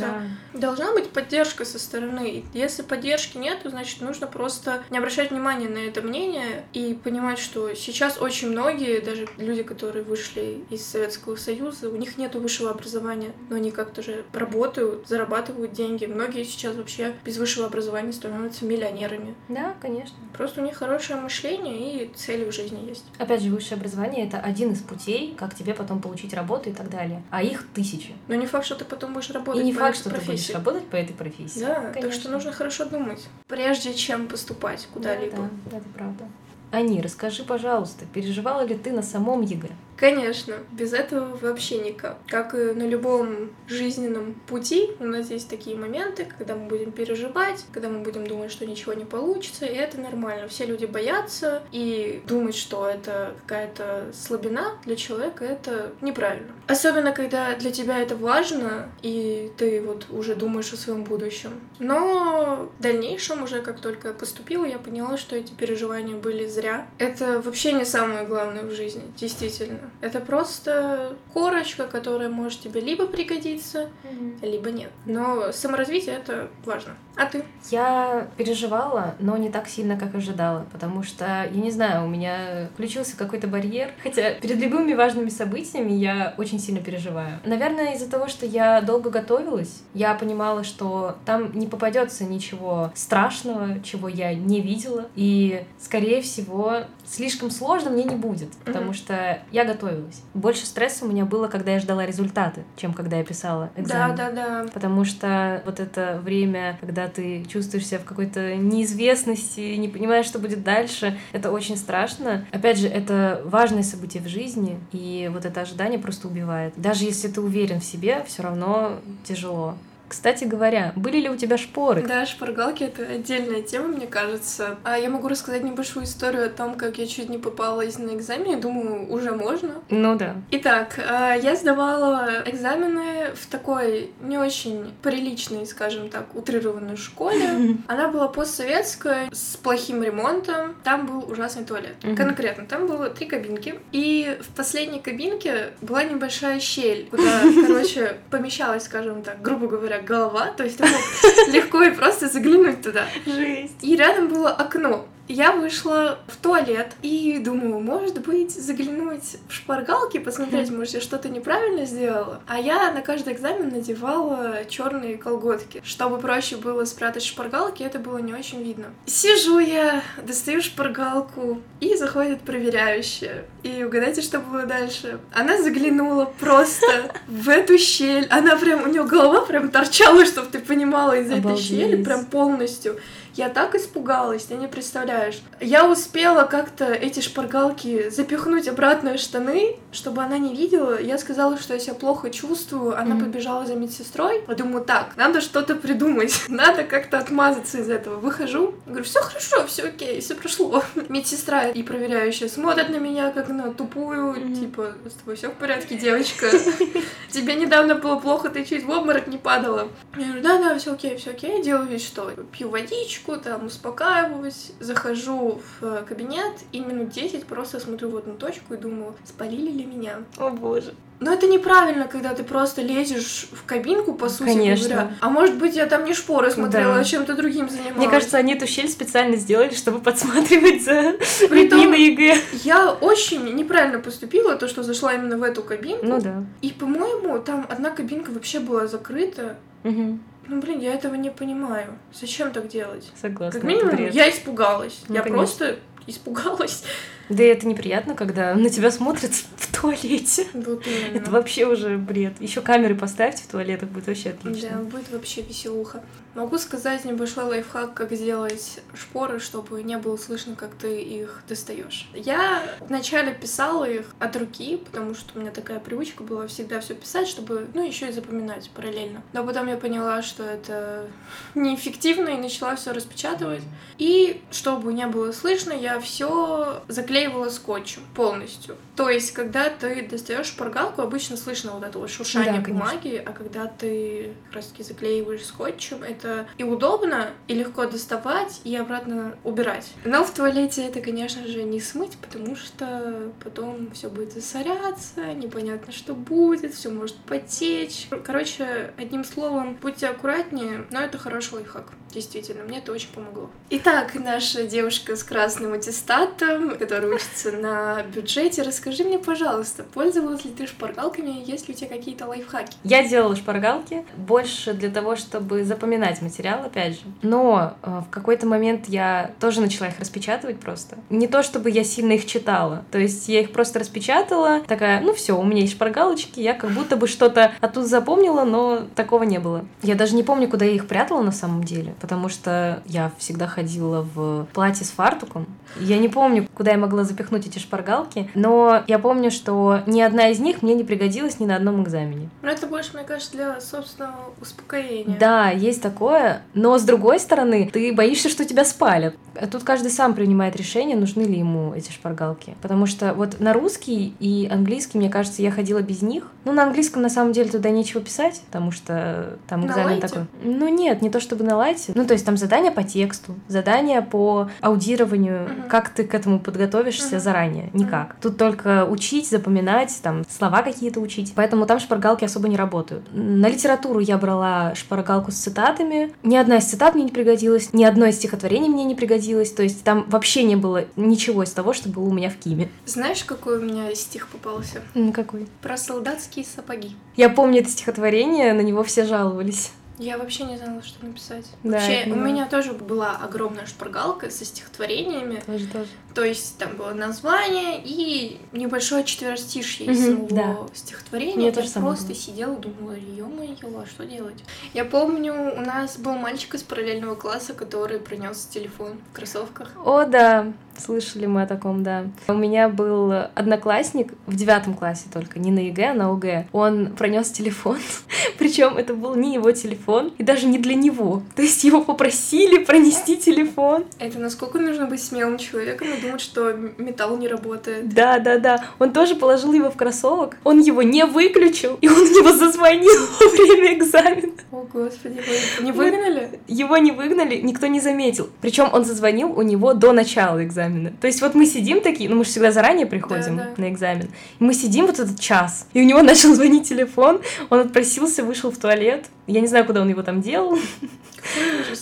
Да. 0.52 0.60
Должна 0.60 0.92
быть 0.92 1.10
поддержка 1.10 1.64
со 1.64 1.78
стороны. 1.78 2.44
Если 2.54 2.82
поддержки 2.82 3.36
нет, 3.36 3.62
то 3.62 3.70
значит 3.70 4.00
нужно 4.00 4.26
просто 4.26 4.82
не 4.90 4.98
обращать 4.98 5.30
внимания 5.30 5.68
на 5.68 5.78
это 5.78 6.02
мнение 6.02 6.64
и 6.72 6.94
понимать, 6.94 7.38
что 7.38 7.74
сейчас 7.74 8.20
очень 8.20 8.50
многие, 8.50 9.00
даже 9.00 9.28
люди, 9.36 9.62
которые 9.62 10.04
вышли 10.04 10.64
из 10.70 10.84
Советского 10.84 11.36
Союза, 11.36 11.88
у 11.88 11.96
них 11.96 12.18
нет 12.18 12.34
высшего 12.34 12.70
образования, 12.70 13.32
но 13.48 13.56
они 13.56 13.70
как-то 13.70 14.02
же 14.02 14.24
работают, 14.32 15.08
зарабатывают 15.08 15.72
деньги. 15.72 16.06
Многие 16.06 16.44
сейчас 16.44 16.76
вообще 16.76 17.14
без 17.24 17.38
высшего 17.38 17.66
образования 17.66 18.12
становятся 18.12 18.64
миллионерами. 18.64 19.34
Да, 19.48 19.74
конечно. 19.80 20.09
Просто 20.32 20.62
у 20.62 20.64
них 20.64 20.76
хорошее 20.76 21.20
мышление 21.20 22.04
и 22.04 22.08
цели 22.14 22.48
в 22.48 22.54
жизни 22.54 22.88
есть. 22.88 23.04
Опять 23.18 23.42
же, 23.42 23.50
высшее 23.50 23.76
образование— 23.78 24.26
это 24.28 24.38
один 24.38 24.72
из 24.72 24.80
путей, 24.80 25.34
как 25.36 25.54
тебе 25.54 25.74
потом 25.74 26.00
получить 26.00 26.32
работу 26.32 26.70
и 26.70 26.72
так 26.72 26.88
далее. 26.88 27.22
А 27.30 27.42
их 27.42 27.66
тысячи. 27.74 28.14
Но 28.28 28.34
не 28.36 28.46
факт, 28.46 28.64
что 28.64 28.74
ты 28.76 28.84
потом 28.84 29.12
будешь 29.12 29.30
работать 29.30 29.60
И 29.62 29.64
не 29.64 29.72
по 29.72 29.80
факт, 29.80 29.98
что 29.98 30.08
профессии. 30.08 30.26
ты 30.26 30.32
будешь 30.32 30.54
работать 30.54 30.88
по 30.88 30.96
этой 30.96 31.12
профессии. 31.14 31.60
Да, 31.60 31.74
Конечно. 31.74 32.00
так 32.02 32.12
что 32.12 32.30
нужно 32.30 32.52
хорошо 32.52 32.84
думать, 32.86 33.26
прежде 33.48 33.92
чем 33.92 34.28
поступать 34.28 34.88
куда-либо. 34.94 35.36
Да, 35.36 35.48
да, 35.72 35.76
это 35.78 35.86
правда. 35.94 36.24
Ани, 36.70 37.00
расскажи, 37.00 37.42
пожалуйста, 37.42 38.04
переживала 38.14 38.64
ли 38.64 38.76
ты 38.76 38.92
на 38.92 39.02
самом 39.02 39.42
ЕГЭ? 39.42 39.68
Конечно, 40.00 40.54
без 40.72 40.94
этого 40.94 41.36
вообще 41.36 41.76
никак. 41.76 42.16
Как 42.26 42.54
и 42.54 42.72
на 42.72 42.84
любом 42.84 43.50
жизненном 43.68 44.32
пути, 44.48 44.92
у 44.98 45.04
нас 45.04 45.30
есть 45.30 45.50
такие 45.50 45.76
моменты, 45.76 46.26
когда 46.38 46.56
мы 46.56 46.68
будем 46.68 46.90
переживать, 46.90 47.66
когда 47.70 47.90
мы 47.90 47.98
будем 47.98 48.26
думать, 48.26 48.50
что 48.50 48.64
ничего 48.64 48.94
не 48.94 49.04
получится, 49.04 49.66
и 49.66 49.74
это 49.74 50.00
нормально. 50.00 50.48
Все 50.48 50.64
люди 50.64 50.86
боятся, 50.86 51.62
и 51.70 52.22
думать, 52.26 52.56
что 52.56 52.88
это 52.88 53.34
какая-то 53.42 54.06
слабина 54.14 54.78
для 54.86 54.96
человека, 54.96 55.44
это 55.44 55.92
неправильно. 56.00 56.54
Особенно, 56.66 57.12
когда 57.12 57.54
для 57.56 57.70
тебя 57.70 57.98
это 57.98 58.16
важно, 58.16 58.88
и 59.02 59.52
ты 59.58 59.82
вот 59.82 60.06
уже 60.08 60.34
думаешь 60.34 60.72
о 60.72 60.78
своем 60.78 61.04
будущем. 61.04 61.60
Но 61.78 62.70
в 62.78 62.82
дальнейшем, 62.82 63.42
уже 63.42 63.60
как 63.60 63.80
только 63.80 64.08
я 64.08 64.14
поступила, 64.14 64.64
я 64.64 64.78
поняла, 64.78 65.18
что 65.18 65.36
эти 65.36 65.52
переживания 65.52 66.16
были 66.16 66.46
зря. 66.46 66.86
Это 66.96 67.42
вообще 67.42 67.72
не 67.72 67.84
самое 67.84 68.24
главное 68.24 68.62
в 68.62 68.70
жизни, 68.70 69.02
действительно. 69.18 69.89
Это 70.00 70.20
просто 70.20 71.16
корочка, 71.32 71.86
которая 71.86 72.28
может 72.28 72.60
тебе 72.60 72.80
либо 72.80 73.06
пригодиться, 73.06 73.88
mm-hmm. 74.02 74.50
либо 74.50 74.70
нет. 74.70 74.90
Но 75.06 75.52
саморазвитие 75.52 76.16
это 76.16 76.48
важно. 76.64 76.94
А 77.16 77.26
ты? 77.26 77.44
Я 77.70 78.28
переживала, 78.36 79.14
но 79.18 79.36
не 79.36 79.50
так 79.50 79.68
сильно, 79.68 79.98
как 79.98 80.14
ожидала, 80.14 80.66
потому 80.72 81.02
что, 81.02 81.24
я 81.24 81.60
не 81.60 81.70
знаю, 81.70 82.06
у 82.06 82.08
меня 82.08 82.68
включился 82.72 83.16
какой-то 83.16 83.46
барьер. 83.46 83.90
Хотя 84.02 84.32
перед 84.34 84.56
любыми 84.56 84.94
важными 84.94 85.28
событиями 85.28 85.92
я 85.92 86.34
очень 86.38 86.58
сильно 86.58 86.80
переживаю. 86.80 87.40
Наверное, 87.44 87.94
из-за 87.94 88.10
того, 88.10 88.28
что 88.28 88.46
я 88.46 88.80
долго 88.80 89.10
готовилась, 89.10 89.82
я 89.92 90.14
понимала, 90.14 90.64
что 90.64 91.16
там 91.26 91.52
не 91.52 91.66
попадется 91.66 92.24
ничего 92.24 92.90
страшного, 92.94 93.82
чего 93.82 94.08
я 94.08 94.34
не 94.34 94.60
видела. 94.60 95.08
И, 95.14 95.64
скорее 95.78 96.22
всего, 96.22 96.84
слишком 97.04 97.50
сложно 97.50 97.90
мне 97.90 98.04
не 98.04 98.16
будет, 98.16 98.50
потому 98.64 98.92
mm-hmm. 98.92 98.94
что 98.94 99.42
я 99.50 99.64
готовилась. 99.80 100.22
Больше 100.34 100.66
стресса 100.66 101.04
у 101.04 101.08
меня 101.08 101.24
было, 101.24 101.48
когда 101.48 101.72
я 101.72 101.80
ждала 101.80 102.04
результаты, 102.06 102.64
чем 102.76 102.92
когда 102.92 103.16
я 103.16 103.24
писала 103.24 103.70
экзамен. 103.76 104.16
Да, 104.16 104.30
да, 104.30 104.62
да. 104.62 104.70
Потому 104.72 105.04
что 105.04 105.62
вот 105.64 105.80
это 105.80 106.20
время, 106.22 106.76
когда 106.80 107.08
ты 107.08 107.44
чувствуешь 107.44 107.86
себя 107.86 107.98
в 107.98 108.04
какой-то 108.04 108.56
неизвестности, 108.56 109.76
не 109.76 109.88
понимаешь, 109.88 110.26
что 110.26 110.38
будет 110.38 110.62
дальше, 110.62 111.18
это 111.32 111.50
очень 111.50 111.76
страшно. 111.76 112.46
Опять 112.52 112.78
же, 112.78 112.88
это 112.88 113.42
важное 113.44 113.82
событие 113.82 114.22
в 114.22 114.28
жизни, 114.28 114.78
и 114.92 115.30
вот 115.32 115.44
это 115.44 115.60
ожидание 115.62 115.98
просто 115.98 116.28
убивает. 116.28 116.74
Даже 116.76 117.04
если 117.04 117.28
ты 117.28 117.40
уверен 117.40 117.80
в 117.80 117.84
себе, 117.84 118.24
все 118.26 118.42
равно 118.42 118.98
тяжело. 119.24 119.76
Кстати 120.10 120.42
говоря, 120.42 120.92
были 120.96 121.18
ли 121.18 121.30
у 121.30 121.36
тебя 121.36 121.56
шпоры? 121.56 122.02
Да, 122.02 122.26
шпаргалки— 122.26 122.82
это 122.84 123.04
отдельная 123.04 123.62
тема, 123.62 123.86
мне 123.86 124.08
кажется. 124.08 124.76
А 124.82 124.98
я 124.98 125.08
могу 125.08 125.28
рассказать 125.28 125.62
небольшую 125.62 126.04
историю 126.04 126.46
о 126.46 126.48
том, 126.48 126.74
как 126.74 126.98
я 126.98 127.06
чуть 127.06 127.28
не 127.28 127.38
попалась 127.38 127.96
на 127.96 128.16
экзамене. 128.16 128.56
Думаю, 128.56 129.08
уже 129.08 129.30
можно. 129.30 129.74
Ну 129.88 130.16
да. 130.16 130.34
Итак, 130.50 130.98
а, 131.08 131.34
я 131.34 131.54
сдавала 131.54 132.42
экзамены 132.44 133.32
в 133.36 133.46
такой 133.46 134.10
не 134.20 134.36
очень 134.36 134.92
приличной, 135.00 135.64
скажем 135.64 136.08
так, 136.08 136.34
утрированной 136.34 136.96
школе. 136.96 137.76
Она 137.86 138.08
была 138.08 138.26
постсоветская, 138.26 139.28
с 139.30 139.56
плохим 139.58 140.02
ремонтом. 140.02 140.74
Там 140.82 141.06
был 141.06 141.30
ужасный 141.30 141.64
туалет. 141.64 141.94
Конкретно, 142.16 142.66
там 142.66 142.88
было 142.88 143.10
три 143.10 143.28
кабинки. 143.28 143.78
И 143.92 144.38
в 144.40 144.56
последней 144.56 144.98
кабинке 144.98 145.68
была 145.80 146.02
небольшая 146.02 146.58
щель, 146.58 147.06
куда, 147.10 147.42
короче, 147.68 148.16
помещалась, 148.30 148.86
скажем 148.86 149.22
так, 149.22 149.40
грубо 149.40 149.68
говоря, 149.68 149.99
голова, 150.04 150.48
то 150.56 150.64
есть 150.64 150.78
ты 150.78 150.84
мог 150.84 151.00
легко 151.48 151.82
и 151.82 151.90
просто 151.90 152.28
заглянуть 152.28 152.82
туда. 152.82 153.06
Жесть. 153.26 153.76
И 153.82 153.96
рядом 153.96 154.28
было 154.28 154.50
окно. 154.50 155.06
Я 155.30 155.52
вышла 155.52 156.18
в 156.26 156.36
туалет 156.38 156.88
и 157.02 157.38
думаю, 157.38 157.78
может 157.78 158.20
быть, 158.20 158.50
заглянуть 158.50 159.36
в 159.48 159.54
шпаргалки, 159.54 160.18
посмотреть, 160.18 160.72
может, 160.72 160.94
я 160.94 161.00
что-то 161.00 161.28
неправильно 161.28 161.86
сделала. 161.86 162.40
А 162.48 162.58
я 162.58 162.90
на 162.90 163.00
каждый 163.00 163.34
экзамен 163.34 163.68
надевала 163.68 164.64
черные 164.68 165.16
колготки. 165.16 165.82
Чтобы 165.84 166.18
проще 166.18 166.56
было 166.56 166.84
спрятать 166.84 167.22
шпаргалки, 167.22 167.84
это 167.84 168.00
было 168.00 168.18
не 168.18 168.34
очень 168.34 168.60
видно. 168.60 168.86
Сижу 169.06 169.60
я, 169.60 170.02
достаю 170.20 170.62
шпаргалку, 170.62 171.60
и 171.78 171.94
заходит 171.94 172.40
проверяющая. 172.40 173.44
И 173.62 173.84
угадайте, 173.84 174.22
что 174.22 174.40
было 174.40 174.64
дальше. 174.64 175.20
Она 175.32 175.62
заглянула 175.62 176.24
просто 176.40 177.14
в 177.28 177.48
эту 177.48 177.78
щель. 177.78 178.26
Она 178.30 178.56
прям, 178.56 178.82
у 178.82 178.88
нее 178.88 179.04
голова 179.04 179.42
прям 179.42 179.70
торчала, 179.70 180.26
чтобы 180.26 180.48
ты 180.50 180.58
понимала, 180.58 181.16
из 181.16 181.30
этой 181.30 181.56
щели, 181.56 182.02
прям 182.02 182.24
полностью. 182.24 182.98
Я 183.40 183.48
так 183.48 183.74
испугалась, 183.74 184.44
ты 184.44 184.54
не 184.56 184.68
представляешь. 184.68 185.40
Я 185.60 185.90
успела 185.90 186.44
как-то 186.44 186.84
эти 186.92 187.20
шпаргалки 187.20 188.10
запихнуть 188.10 188.68
обратно 188.68 189.16
в 189.16 189.18
штаны, 189.18 189.76
чтобы 189.92 190.22
она 190.22 190.36
не 190.36 190.54
видела. 190.54 191.00
Я 191.00 191.16
сказала, 191.16 191.56
что 191.56 191.72
я 191.72 191.80
себя 191.80 191.94
плохо 191.94 192.28
чувствую. 192.28 192.98
Она 192.98 193.14
mm-hmm. 193.14 193.24
побежала 193.24 193.64
за 193.64 193.76
медсестрой. 193.76 194.42
Я 194.46 194.54
думаю, 194.54 194.84
так, 194.84 195.16
надо 195.16 195.40
что-то 195.40 195.74
придумать. 195.74 196.38
Надо 196.48 196.84
как-то 196.84 197.18
отмазаться 197.18 197.78
из 197.78 197.88
этого. 197.88 198.16
Выхожу, 198.16 198.74
говорю, 198.84 199.04
все 199.04 199.22
хорошо, 199.22 199.66
все 199.66 199.84
окей, 199.84 200.20
все 200.20 200.34
прошло. 200.34 200.84
Медсестра 201.08 201.68
и 201.68 201.82
проверяющая 201.82 202.48
смотрят 202.48 202.90
на 202.90 202.96
меня, 202.96 203.30
как 203.30 203.48
на 203.48 203.72
тупую, 203.72 204.34
mm-hmm. 204.34 204.60
типа, 204.60 204.92
с 205.08 205.14
тобой 205.14 205.36
все 205.36 205.48
в 205.48 205.54
порядке, 205.54 205.96
девочка? 205.96 206.50
Тебе 207.30 207.54
недавно 207.54 207.94
было 207.94 208.16
плохо, 208.16 208.50
ты 208.50 208.66
чуть 208.66 208.84
в 208.84 208.90
обморок 208.90 209.28
не 209.28 209.38
падала. 209.38 209.88
Я 210.18 210.24
говорю, 210.26 210.42
да-да, 210.42 210.78
все 210.78 210.92
окей, 210.92 211.16
все 211.16 211.30
окей. 211.30 211.62
Делаю 211.62 211.88
вид, 211.88 212.02
что 212.02 212.30
пью 212.52 212.68
водичку, 212.68 213.29
там, 213.36 213.66
успокаиваюсь. 213.66 214.72
Захожу 214.80 215.60
в 215.80 216.04
кабинет 216.04 216.54
и 216.72 216.80
минут 216.80 217.10
10 217.10 217.46
просто 217.46 217.80
смотрю 217.80 218.10
в 218.10 218.16
одну 218.16 218.34
точку 218.34 218.74
и 218.74 218.76
думаю, 218.76 219.14
спалили 219.24 219.70
ли 219.70 219.84
меня? 219.84 220.18
О 220.38 220.50
боже. 220.50 220.94
Но 221.20 221.34
это 221.34 221.46
неправильно, 221.46 222.08
когда 222.08 222.32
ты 222.32 222.42
просто 222.42 222.80
лезешь 222.80 223.46
в 223.52 223.66
кабинку, 223.66 224.14
по 224.14 224.30
сути 224.30 224.48
Конечно. 224.48 224.88
говоря. 224.88 225.12
А 225.20 225.28
может 225.28 225.56
быть, 225.56 225.76
я 225.76 225.84
там 225.84 226.06
не 226.06 226.14
шпоры 226.14 226.50
смотрела, 226.50 226.94
да. 226.94 227.00
а 227.00 227.04
чем-то 227.04 227.34
другим 227.34 227.68
занималась. 227.68 227.96
Мне 227.98 228.08
кажется, 228.08 228.38
они 228.38 228.54
эту 228.54 228.66
щель 228.66 228.88
специально 228.88 229.36
сделали, 229.36 229.74
чтобы 229.74 230.00
подсматривать 230.00 230.82
за 230.82 231.12
Притом, 231.48 231.90
на 231.90 231.94
ЕГЭ. 231.94 232.38
Я 232.64 232.90
очень 232.90 233.44
неправильно 233.54 233.98
поступила, 233.98 234.56
то, 234.56 234.66
что 234.66 234.82
зашла 234.82 235.12
именно 235.12 235.36
в 235.36 235.42
эту 235.42 235.62
кабинку. 235.62 236.06
Ну 236.06 236.20
да. 236.22 236.42
И, 236.62 236.70
по-моему, 236.70 237.38
там 237.38 237.66
одна 237.68 237.90
кабинка 237.90 238.30
вообще 238.30 238.58
была 238.58 238.86
закрыта. 238.86 239.58
Угу. 239.84 240.18
Ну, 240.46 240.60
блин, 240.60 240.80
я 240.80 240.94
этого 240.94 241.14
не 241.14 241.30
понимаю. 241.30 241.98
Зачем 242.12 242.52
так 242.52 242.68
делать? 242.68 243.10
Согласна. 243.20 243.60
Как 243.60 243.68
минимум, 243.68 243.96
я 244.10 244.30
испугалась. 244.30 245.02
Ну, 245.08 245.14
я 245.14 245.22
конечно. 245.22 245.38
просто 245.38 245.78
испугалась. 246.06 246.84
Да 247.30 247.44
и 247.44 247.46
это 247.46 247.66
неприятно, 247.66 248.14
когда 248.14 248.54
на 248.54 248.68
тебя 248.68 248.90
смотрят 248.90 249.32
в 249.32 249.80
туалете. 249.80 250.46
Вот 250.52 250.84
это 251.14 251.30
вообще 251.30 251.64
уже 251.64 251.96
бред. 251.96 252.40
Еще 252.40 252.60
камеры 252.60 252.94
поставьте 252.94 253.44
в 253.44 253.46
туалетах, 253.46 253.88
будет 253.88 254.08
вообще 254.08 254.30
отлично. 254.30 254.70
Да, 254.70 254.78
будет 254.78 255.10
вообще 255.10 255.42
веселуха. 255.42 256.02
Могу 256.34 256.58
сказать 256.58 257.04
небольшой 257.04 257.44
лайфхак, 257.44 257.94
как 257.94 258.12
сделать 258.12 258.80
шпоры, 258.94 259.40
чтобы 259.40 259.82
не 259.82 259.96
было 259.96 260.16
слышно, 260.16 260.54
как 260.54 260.74
ты 260.74 261.00
их 261.00 261.42
достаешь. 261.48 262.08
Я 262.14 262.62
вначале 262.80 263.32
писала 263.32 263.84
их 263.84 264.06
от 264.20 264.36
руки, 264.36 264.76
потому 264.76 265.14
что 265.14 265.36
у 265.36 265.40
меня 265.40 265.50
такая 265.50 265.80
привычка 265.80 266.22
была 266.22 266.46
всегда 266.46 266.80
все 266.80 266.94
писать, 266.94 267.26
чтобы, 267.26 267.66
ну, 267.74 267.84
еще 267.84 268.08
и 268.08 268.12
запоминать 268.12 268.70
параллельно. 268.70 269.22
Но 269.32 269.44
потом 269.44 269.66
я 269.66 269.76
поняла, 269.76 270.22
что 270.22 270.44
это 270.44 271.06
неэффективно, 271.54 272.28
и 272.28 272.36
начала 272.36 272.76
все 272.76 272.92
распечатывать. 272.92 273.62
И 273.98 274.42
чтобы 274.50 274.92
не 274.92 275.06
было 275.06 275.32
слышно, 275.32 275.72
я 275.72 275.98
все 275.98 276.82
заклеивала 277.20 277.50
скотчем 277.50 278.02
полностью. 278.14 278.76
То 278.96 279.10
есть, 279.10 279.32
когда 279.32 279.68
ты 279.68 280.06
достаешь 280.08 280.46
шпаргалку, 280.46 281.02
обычно 281.02 281.36
слышно 281.36 281.72
вот 281.72 281.84
это 281.84 281.98
вот 281.98 282.10
шуршание 282.10 282.60
да, 282.60 282.72
бумаги, 282.72 283.22
а 283.24 283.32
когда 283.32 283.66
ты 283.66 284.34
как 284.46 284.56
раз 284.56 284.66
таки 284.66 284.82
заклеиваешь 284.82 285.44
скотчем, 285.44 286.02
это 286.02 286.30
это 286.30 286.46
и 286.58 286.64
удобно, 286.64 287.30
и 287.48 287.54
легко 287.54 287.86
доставать, 287.86 288.60
и 288.64 288.76
обратно 288.76 289.36
убирать. 289.44 289.92
Но 290.04 290.24
в 290.24 290.30
туалете 290.32 290.86
это, 290.86 291.00
конечно 291.00 291.46
же, 291.46 291.62
не 291.62 291.80
смыть, 291.80 292.16
потому 292.20 292.56
что 292.56 293.32
потом 293.42 293.90
все 293.92 294.08
будет 294.08 294.32
засоряться, 294.32 295.34
непонятно, 295.34 295.92
что 295.92 296.14
будет, 296.14 296.74
все 296.74 296.90
может 296.90 297.16
потечь. 297.16 298.08
Короче, 298.24 298.92
одним 298.96 299.24
словом, 299.24 299.78
будьте 299.80 300.08
аккуратнее, 300.08 300.86
но 300.90 301.00
это 301.00 301.18
хороший 301.18 301.54
лайфхак. 301.54 301.92
Действительно, 302.12 302.64
мне 302.64 302.78
это 302.78 302.92
очень 302.92 303.10
помогло. 303.14 303.50
Итак, 303.70 304.14
наша 304.14 304.64
девушка 304.64 305.14
с 305.16 305.22
красным 305.22 305.74
аттестатом, 305.74 306.76
которая 306.76 307.09
учится 307.14 307.52
на 307.52 308.02
бюджете, 308.02 308.62
расскажи 308.62 309.04
мне, 309.04 309.18
пожалуйста, 309.18 309.84
пользовалась 309.84 310.44
ли 310.44 310.50
ты 310.50 310.66
шпаргалками, 310.66 311.42
есть 311.44 311.68
ли 311.68 311.74
у 311.74 311.76
тебя 311.76 311.88
какие-то 311.88 312.26
лайфхаки? 312.26 312.76
Я 312.84 313.06
делала 313.06 313.36
шпаргалки 313.36 314.04
больше 314.16 314.74
для 314.74 314.90
того, 314.90 315.16
чтобы 315.16 315.64
запоминать 315.64 316.22
материал, 316.22 316.64
опять 316.64 316.94
же. 316.94 317.00
Но 317.22 317.74
э, 317.82 318.02
в 318.06 318.10
какой-то 318.10 318.46
момент 318.46 318.88
я 318.88 319.32
тоже 319.40 319.60
начала 319.60 319.88
их 319.88 319.98
распечатывать 319.98 320.58
просто. 320.58 320.96
Не 321.10 321.28
то, 321.28 321.42
чтобы 321.42 321.70
я 321.70 321.84
сильно 321.84 322.12
их 322.12 322.26
читала. 322.26 322.84
То 322.90 322.98
есть 322.98 323.28
я 323.28 323.40
их 323.40 323.52
просто 323.52 323.78
распечатала, 323.78 324.60
такая, 324.60 325.00
ну 325.00 325.14
все, 325.14 325.38
у 325.38 325.44
меня 325.44 325.62
есть 325.62 325.74
шпаргалочки, 325.74 326.40
я 326.40 326.54
как 326.54 326.70
будто 326.70 326.96
бы 326.96 327.06
что-то 327.06 327.52
оттуда 327.60 327.86
запомнила, 327.86 328.44
но 328.44 328.86
такого 328.94 329.22
не 329.22 329.38
было. 329.38 329.64
Я 329.82 329.94
даже 329.94 330.14
не 330.14 330.22
помню, 330.22 330.48
куда 330.48 330.64
я 330.64 330.72
их 330.72 330.88
прятала 330.88 331.22
на 331.22 331.32
самом 331.32 331.64
деле 331.64 331.94
потому 332.00 332.28
что 332.28 332.82
я 332.86 333.12
всегда 333.18 333.46
ходила 333.46 334.02
в 334.02 334.46
платье 334.52 334.84
с 334.84 334.90
фартуком. 334.90 335.46
Я 335.78 335.98
не 335.98 336.08
помню, 336.08 336.48
куда 336.54 336.72
я 336.72 336.78
могла 336.78 336.89
запихнуть 337.04 337.46
эти 337.46 337.58
шпаргалки, 337.58 338.30
но 338.34 338.82
я 338.86 338.98
помню, 338.98 339.30
что 339.30 339.80
ни 339.86 340.00
одна 340.00 340.28
из 340.28 340.38
них 340.38 340.62
мне 340.62 340.74
не 340.74 340.84
пригодилась 340.84 341.40
ни 341.40 341.46
на 341.46 341.56
одном 341.56 341.82
экзамене. 341.82 342.28
Но 342.42 342.50
это 342.50 342.66
больше, 342.66 342.90
мне 342.94 343.04
кажется, 343.04 343.32
для 343.32 343.60
собственного 343.60 344.16
успокоения. 344.40 345.16
Да, 345.18 345.50
есть 345.50 345.82
такое, 345.82 346.42
но 346.54 346.78
с 346.78 346.82
другой 346.82 347.20
стороны, 347.20 347.70
ты 347.72 347.92
боишься, 347.94 348.28
что 348.28 348.44
тебя 348.44 348.64
спалят. 348.64 349.14
А 349.40 349.46
тут 349.46 349.62
каждый 349.62 349.90
сам 349.90 350.14
принимает 350.14 350.56
решение, 350.56 350.96
нужны 350.96 351.22
ли 351.22 351.38
ему 351.38 351.72
эти 351.74 351.92
шпаргалки. 351.92 352.56
Потому 352.60 352.86
что 352.86 353.14
вот 353.14 353.40
на 353.40 353.52
русский 353.52 354.14
и 354.18 354.48
английский, 354.50 354.98
мне 354.98 355.08
кажется, 355.08 355.42
я 355.42 355.50
ходила 355.50 355.80
без 355.80 356.02
них. 356.02 356.30
Ну, 356.44 356.52
на 356.52 356.64
английском, 356.64 357.02
на 357.02 357.08
самом 357.08 357.32
деле, 357.32 357.50
туда 357.50 357.70
нечего 357.70 358.02
писать, 358.02 358.42
потому 358.46 358.70
что 358.70 359.38
там 359.48 359.66
экзамен 359.66 360.00
такой. 360.00 360.26
Ну, 360.42 360.68
нет, 360.68 361.02
не 361.02 361.10
то 361.10 361.20
чтобы 361.20 361.44
на 361.44 361.56
лайте. 361.56 361.92
Ну, 361.94 362.06
то 362.06 362.14
есть 362.14 362.24
там 362.24 362.36
задания 362.36 362.70
по 362.70 362.82
тексту, 362.82 363.34
задания 363.48 364.02
по 364.02 364.50
аудированию, 364.60 365.44
угу. 365.44 365.68
как 365.68 365.90
ты 365.90 366.04
к 366.04 366.14
этому 366.14 366.40
подготовишься 366.80 367.16
угу. 367.16 367.22
заранее. 367.22 367.70
Никак. 367.72 368.10
Угу. 368.10 368.16
Тут 368.22 368.38
только 368.38 368.86
учить, 368.86 369.28
запоминать, 369.28 369.98
там 370.02 370.24
слова 370.28 370.62
какие-то 370.62 371.00
учить. 371.00 371.32
Поэтому 371.34 371.66
там 371.66 371.78
шпаргалки 371.78 372.24
особо 372.24 372.48
не 372.48 372.56
работают. 372.56 373.04
На 373.12 373.48
литературу 373.48 374.00
я 374.00 374.18
брала 374.18 374.74
шпаргалку 374.74 375.30
с 375.30 375.36
цитатами. 375.36 376.12
Ни 376.22 376.36
одна 376.36 376.56
из 376.56 376.64
цитат 376.64 376.94
мне 376.94 377.04
не 377.04 377.10
пригодилась, 377.10 377.72
ни 377.72 377.84
одно 377.84 378.06
из 378.06 378.16
стихотворений 378.16 378.68
мне 378.68 378.84
не 378.84 378.94
пригодилось 378.94 379.10
пригодилось. 379.10 379.52
То 379.52 379.62
есть 379.62 379.82
там 379.84 380.04
вообще 380.08 380.42
не 380.42 380.56
было 380.56 380.84
ничего 380.96 381.42
из 381.42 381.50
того, 381.50 381.72
что 381.72 381.88
было 381.88 382.04
у 382.04 382.12
меня 382.12 382.30
в 382.30 382.36
Киме. 382.36 382.68
Знаешь, 382.86 383.24
какой 383.24 383.58
у 383.58 383.62
меня 383.62 383.94
стих 383.94 384.28
попался? 384.28 384.80
Ну, 384.94 385.12
какой? 385.12 385.46
Про 385.62 385.76
солдатские 385.76 386.44
сапоги. 386.44 386.92
Я 387.16 387.28
помню 387.28 387.60
это 387.60 387.70
стихотворение, 387.70 388.52
на 388.52 388.60
него 388.60 388.82
все 388.82 389.04
жаловались. 389.04 389.72
Я 390.00 390.16
вообще 390.16 390.44
не 390.44 390.56
знала, 390.56 390.82
что 390.82 391.04
написать. 391.04 391.44
Да, 391.62 391.72
вообще, 391.72 392.10
у 392.10 392.14
меня 392.14 392.46
тоже 392.46 392.72
была 392.72 393.16
огромная 393.16 393.66
шпаргалка 393.66 394.30
со 394.30 394.46
стихотворениями. 394.46 395.42
Тоже, 395.44 395.66
тоже. 395.66 395.88
То 396.14 396.24
есть 396.24 396.56
там 396.56 396.74
было 396.76 396.92
название 396.94 397.82
и 397.84 398.40
небольшое 398.52 399.04
четверостишье 399.04 399.92
из 399.92 400.02
самого 400.02 400.28
да. 400.30 400.74
стихотворения. 400.74 401.48
Я 401.48 401.52
тоже 401.52 401.68
просто 401.72 402.06
было. 402.06 402.14
сидела 402.14 402.56
думала, 402.56 402.94
ё-моё, 402.94 403.54
а 403.78 403.84
что 403.86 404.06
делать? 404.06 404.42
Я 404.72 404.86
помню, 404.86 405.34
у 405.34 405.60
нас 405.60 405.98
был 405.98 406.14
мальчик 406.14 406.54
из 406.54 406.62
параллельного 406.62 407.14
класса, 407.14 407.52
который 407.52 408.00
принес 408.00 408.46
телефон 408.46 408.98
в 409.12 409.14
кроссовках. 409.14 409.68
О, 409.84 410.06
да, 410.06 410.50
слышали 410.80 411.26
мы 411.26 411.42
о 411.42 411.46
таком, 411.46 411.82
да. 411.82 412.04
У 412.28 412.34
меня 412.34 412.68
был 412.68 413.12
одноклассник 413.34 414.12
в 414.26 414.34
девятом 414.34 414.74
классе 414.74 415.04
только, 415.12 415.38
не 415.38 415.50
на 415.50 415.60
ЕГЭ, 415.60 415.90
а 415.90 415.94
на 415.94 416.10
ОГЭ. 416.10 416.46
Он 416.52 416.88
пронес 416.96 417.30
телефон, 417.30 417.78
причем 418.38 418.76
это 418.76 418.94
был 418.94 419.14
не 419.14 419.34
его 419.34 419.52
телефон 419.52 420.12
и 420.18 420.22
даже 420.22 420.46
не 420.46 420.58
для 420.58 420.74
него. 420.74 421.22
То 421.36 421.42
есть 421.42 421.62
его 421.64 421.82
попросили 421.82 422.64
пронести 422.64 423.16
телефон. 423.16 423.84
Это 423.98 424.18
насколько 424.18 424.58
нужно 424.58 424.86
быть 424.86 425.02
смелым 425.02 425.38
человеком 425.38 425.88
и 425.88 426.00
думать, 426.00 426.20
что 426.20 426.52
металл 426.52 427.16
не 427.16 427.28
работает. 427.28 427.92
Да, 427.92 428.18
да, 428.18 428.38
да. 428.38 428.64
Он 428.78 428.92
тоже 428.92 429.14
положил 429.14 429.52
его 429.52 429.70
в 429.70 429.76
кроссовок, 429.76 430.36
он 430.44 430.60
его 430.60 430.82
не 430.82 431.04
выключил, 431.04 431.78
и 431.80 431.88
он 431.88 432.04
его 432.04 432.32
зазвонил 432.32 433.00
во 433.20 433.28
время 433.28 433.74
экзамена. 433.74 434.32
О, 434.50 434.66
господи, 434.72 435.20
вы 435.58 435.64
не 435.64 435.72
выгнали? 435.72 436.40
Его 436.48 436.76
не 436.76 436.92
выгнали, 436.92 437.36
никто 437.36 437.66
не 437.66 437.80
заметил. 437.80 438.30
Причем 438.40 438.68
он 438.72 438.84
зазвонил 438.84 439.32
у 439.32 439.42
него 439.42 439.74
до 439.74 439.92
начала 439.92 440.42
экзамена. 440.44 440.69
То 441.00 441.06
есть 441.06 441.20
вот 441.20 441.34
мы 441.34 441.46
сидим 441.46 441.80
такие, 441.80 442.08
ну 442.08 442.16
мы 442.16 442.24
же 442.24 442.30
всегда 442.30 442.52
заранее 442.52 442.86
приходим 442.86 443.36
да, 443.36 443.50
да. 443.56 443.62
на 443.62 443.70
экзамен, 443.70 444.08
и 444.38 444.44
мы 444.44 444.54
сидим 444.54 444.86
вот 444.86 444.98
этот 444.98 445.18
час, 445.18 445.66
и 445.72 445.80
у 445.80 445.84
него 445.84 446.02
начал 446.02 446.34
звонить 446.34 446.68
телефон, 446.68 447.20
он 447.48 447.60
отпросился, 447.60 448.24
вышел 448.24 448.50
в 448.50 448.58
туалет. 448.58 449.06
Я 449.26 449.40
не 449.40 449.46
знаю, 449.46 449.64
куда 449.64 449.82
он 449.82 449.88
его 449.88 450.02
там 450.02 450.20
делал. 450.20 450.58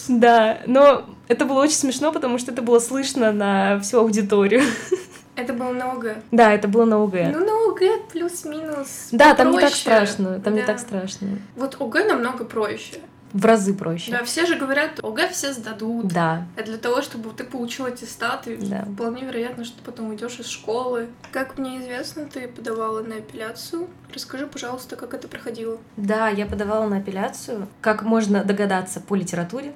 Да, 0.09 0.59
но 0.67 1.05
это 1.29 1.45
было 1.45 1.63
очень 1.63 1.77
смешно, 1.77 2.11
потому 2.11 2.39
что 2.39 2.51
это 2.51 2.61
было 2.61 2.81
слышно 2.81 3.31
на 3.31 3.79
всю 3.81 4.01
аудиторию. 4.01 4.63
Это 5.37 5.53
было 5.53 5.73
на 5.73 5.93
ОГЭ? 5.93 6.17
Да, 6.33 6.53
это 6.53 6.67
было 6.67 6.85
на 6.85 7.01
ОГЭ. 7.01 7.31
Ну, 7.33 7.45
на 7.45 7.71
ОГЭ 7.71 7.99
плюс-минус 8.13 9.11
Да, 9.13 9.35
там 9.35 9.53
не 9.53 9.61
так 9.61 9.73
страшно, 9.73 10.41
там 10.41 10.55
да. 10.55 10.61
не 10.61 10.67
так 10.67 10.81
страшно. 10.81 11.39
Вот 11.55 11.77
ОГЭ 11.79 12.07
намного 12.07 12.45
проще 12.45 12.97
в 13.33 13.45
разы 13.45 13.75
проще. 13.75 14.11
Да, 14.11 14.25
все 14.25 14.47
же 14.47 14.57
говорят, 14.57 15.01
ОГЭ 15.03 15.29
все 15.31 15.53
сдадут. 15.53 16.09
Да. 16.09 16.47
А 16.57 16.63
для 16.63 16.79
того, 16.79 17.03
чтобы 17.03 17.31
ты 17.31 17.45
получил 17.45 17.87
аттестат, 17.87 18.47
и 18.49 18.57
да. 18.57 18.85
вполне 18.95 19.25
вероятно, 19.25 19.65
что 19.65 19.79
ты 19.79 19.85
потом 19.85 20.11
уйдешь 20.11 20.39
из 20.39 20.47
школы. 20.47 21.09
Как 21.33 21.59
мне 21.59 21.81
известно, 21.81 22.27
ты 22.27 22.49
подавала 22.49 23.03
на 23.03 23.17
апелляцию. 23.17 23.89
Расскажи, 24.13 24.47
пожалуйста, 24.47 24.97
как 24.97 25.15
это 25.15 25.29
проходило. 25.29 25.79
Да, 25.97 26.29
я 26.29 26.47
подавала 26.47 26.89
на 26.89 26.99
апелляцию. 26.99 27.69
Как 27.81 28.03
можно 28.03 28.45
догадаться 28.45 29.01
по 29.01 29.15
литературе. 29.15 29.75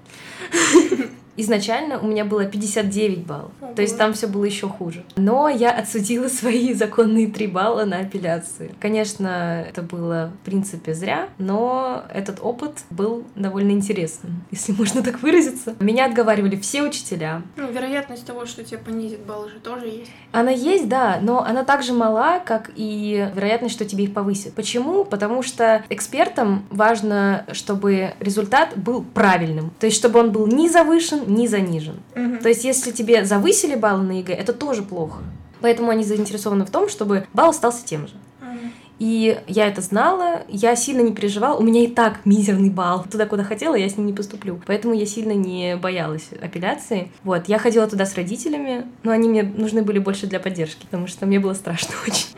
изначально 1.37 1.99
у 1.99 2.07
меня 2.07 2.25
было 2.25 2.45
59 2.45 3.27
баллов. 3.27 3.53
Ого. 3.61 3.75
То 3.75 3.83
есть 3.83 3.97
там 3.97 4.13
все 4.13 4.27
было 4.27 4.45
еще 4.45 4.69
хуже. 4.69 5.05
Но 5.17 5.49
я 5.49 5.71
отсудила 5.71 6.29
свои 6.29 6.75
законные 6.75 7.29
3 7.29 7.47
балла 7.47 7.85
на 7.85 8.01
апелляции. 8.01 8.75
Конечно, 8.81 9.65
это 9.69 9.83
было 9.83 10.33
в 10.43 10.45
принципе 10.45 10.95
зря, 10.95 11.29
но 11.39 12.05
этот 12.13 12.39
опыт 12.41 12.85
был 12.91 13.25
довольно 13.35 13.73
интересным, 13.73 14.45
если 14.51 14.73
можно 14.73 15.03
так 15.03 15.23
выразиться. 15.23 15.75
Меня 15.81 16.07
отговаривали 16.07 16.57
все 16.57 16.83
учителя. 16.83 17.43
Ну, 17.57 17.71
вероятность 17.71 18.27
того, 18.27 18.47
что 18.47 18.65
тебе 18.65 18.79
понизит 18.79 19.21
балл 19.21 19.49
же 19.49 19.59
тоже 19.61 19.87
есть. 19.87 20.11
Она 20.33 20.51
есть, 20.51 20.89
да, 20.89 21.19
но 21.21 21.43
она 21.43 21.65
также 21.65 21.93
мала, 21.93 22.39
как 22.39 22.71
и 22.75 23.31
вероятность, 23.35 23.75
что 23.75 23.85
тебе 23.85 24.05
их 24.05 24.15
повысит. 24.15 24.55
Почему? 24.55 25.05
Потому 25.05 25.43
что 25.43 25.85
экспертам 25.89 26.67
важно, 26.71 27.47
чтобы 27.53 28.15
результат 28.21 28.77
был 28.77 29.03
правильным. 29.03 29.73
То 29.79 29.87
есть, 29.87 29.97
чтобы 29.97 30.21
он 30.21 30.33
был 30.33 30.47
ни 30.47 30.69
завышен, 30.69 31.22
ни 31.27 31.47
занижен. 31.47 31.97
То 32.43 32.49
есть, 32.49 32.65
если 32.65 32.91
тебе 32.91 33.25
завысили 33.25 33.75
баллы 33.75 34.03
на 34.03 34.19
ЕГЭ, 34.19 34.35
это 34.35 34.53
тоже 34.53 34.83
плохо. 34.83 35.19
Поэтому 35.61 35.91
они 35.91 36.05
заинтересованы 36.05 36.65
в 36.65 36.71
том, 36.71 36.89
чтобы 36.89 37.27
балл 37.33 37.51
остался 37.51 37.85
тем 37.85 38.09
же. 38.09 38.15
И 39.03 39.37
я 39.49 39.67
это 39.67 39.81
знала, 39.81 40.43
я 40.49 40.77
сильно 40.77 41.01
не 41.01 41.13
переживала. 41.13 41.59
У 41.59 41.63
меня 41.65 41.83
и 41.83 41.89
так 41.89 42.25
мизерный 42.25 42.71
балл. 42.71 43.05
Туда, 43.11 43.27
куда 43.27 43.43
хотела, 43.43 43.75
я 43.75 43.89
с 43.89 43.97
ним 43.97 44.07
не 44.07 44.13
поступлю. 44.13 44.61
Поэтому 44.65 44.95
я 44.95 45.07
сильно 45.07 45.33
не 45.33 45.75
боялась 45.75 46.29
апелляции. 46.41 47.11
Вот, 47.25 47.49
я 47.49 47.59
ходила 47.59 47.89
туда 47.89 48.07
с 48.07 48.15
родителями, 48.15 48.87
но 49.03 49.11
они 49.11 49.29
мне 49.29 49.43
нужны 49.43 49.83
были 49.83 49.99
больше 49.99 50.29
для 50.29 50.39
поддержки, 50.39 50.85
потому 50.87 51.09
что 51.09 51.27
мне 51.27 51.41
было 51.41 51.55
страшно 51.55 51.97
очень. 52.07 52.29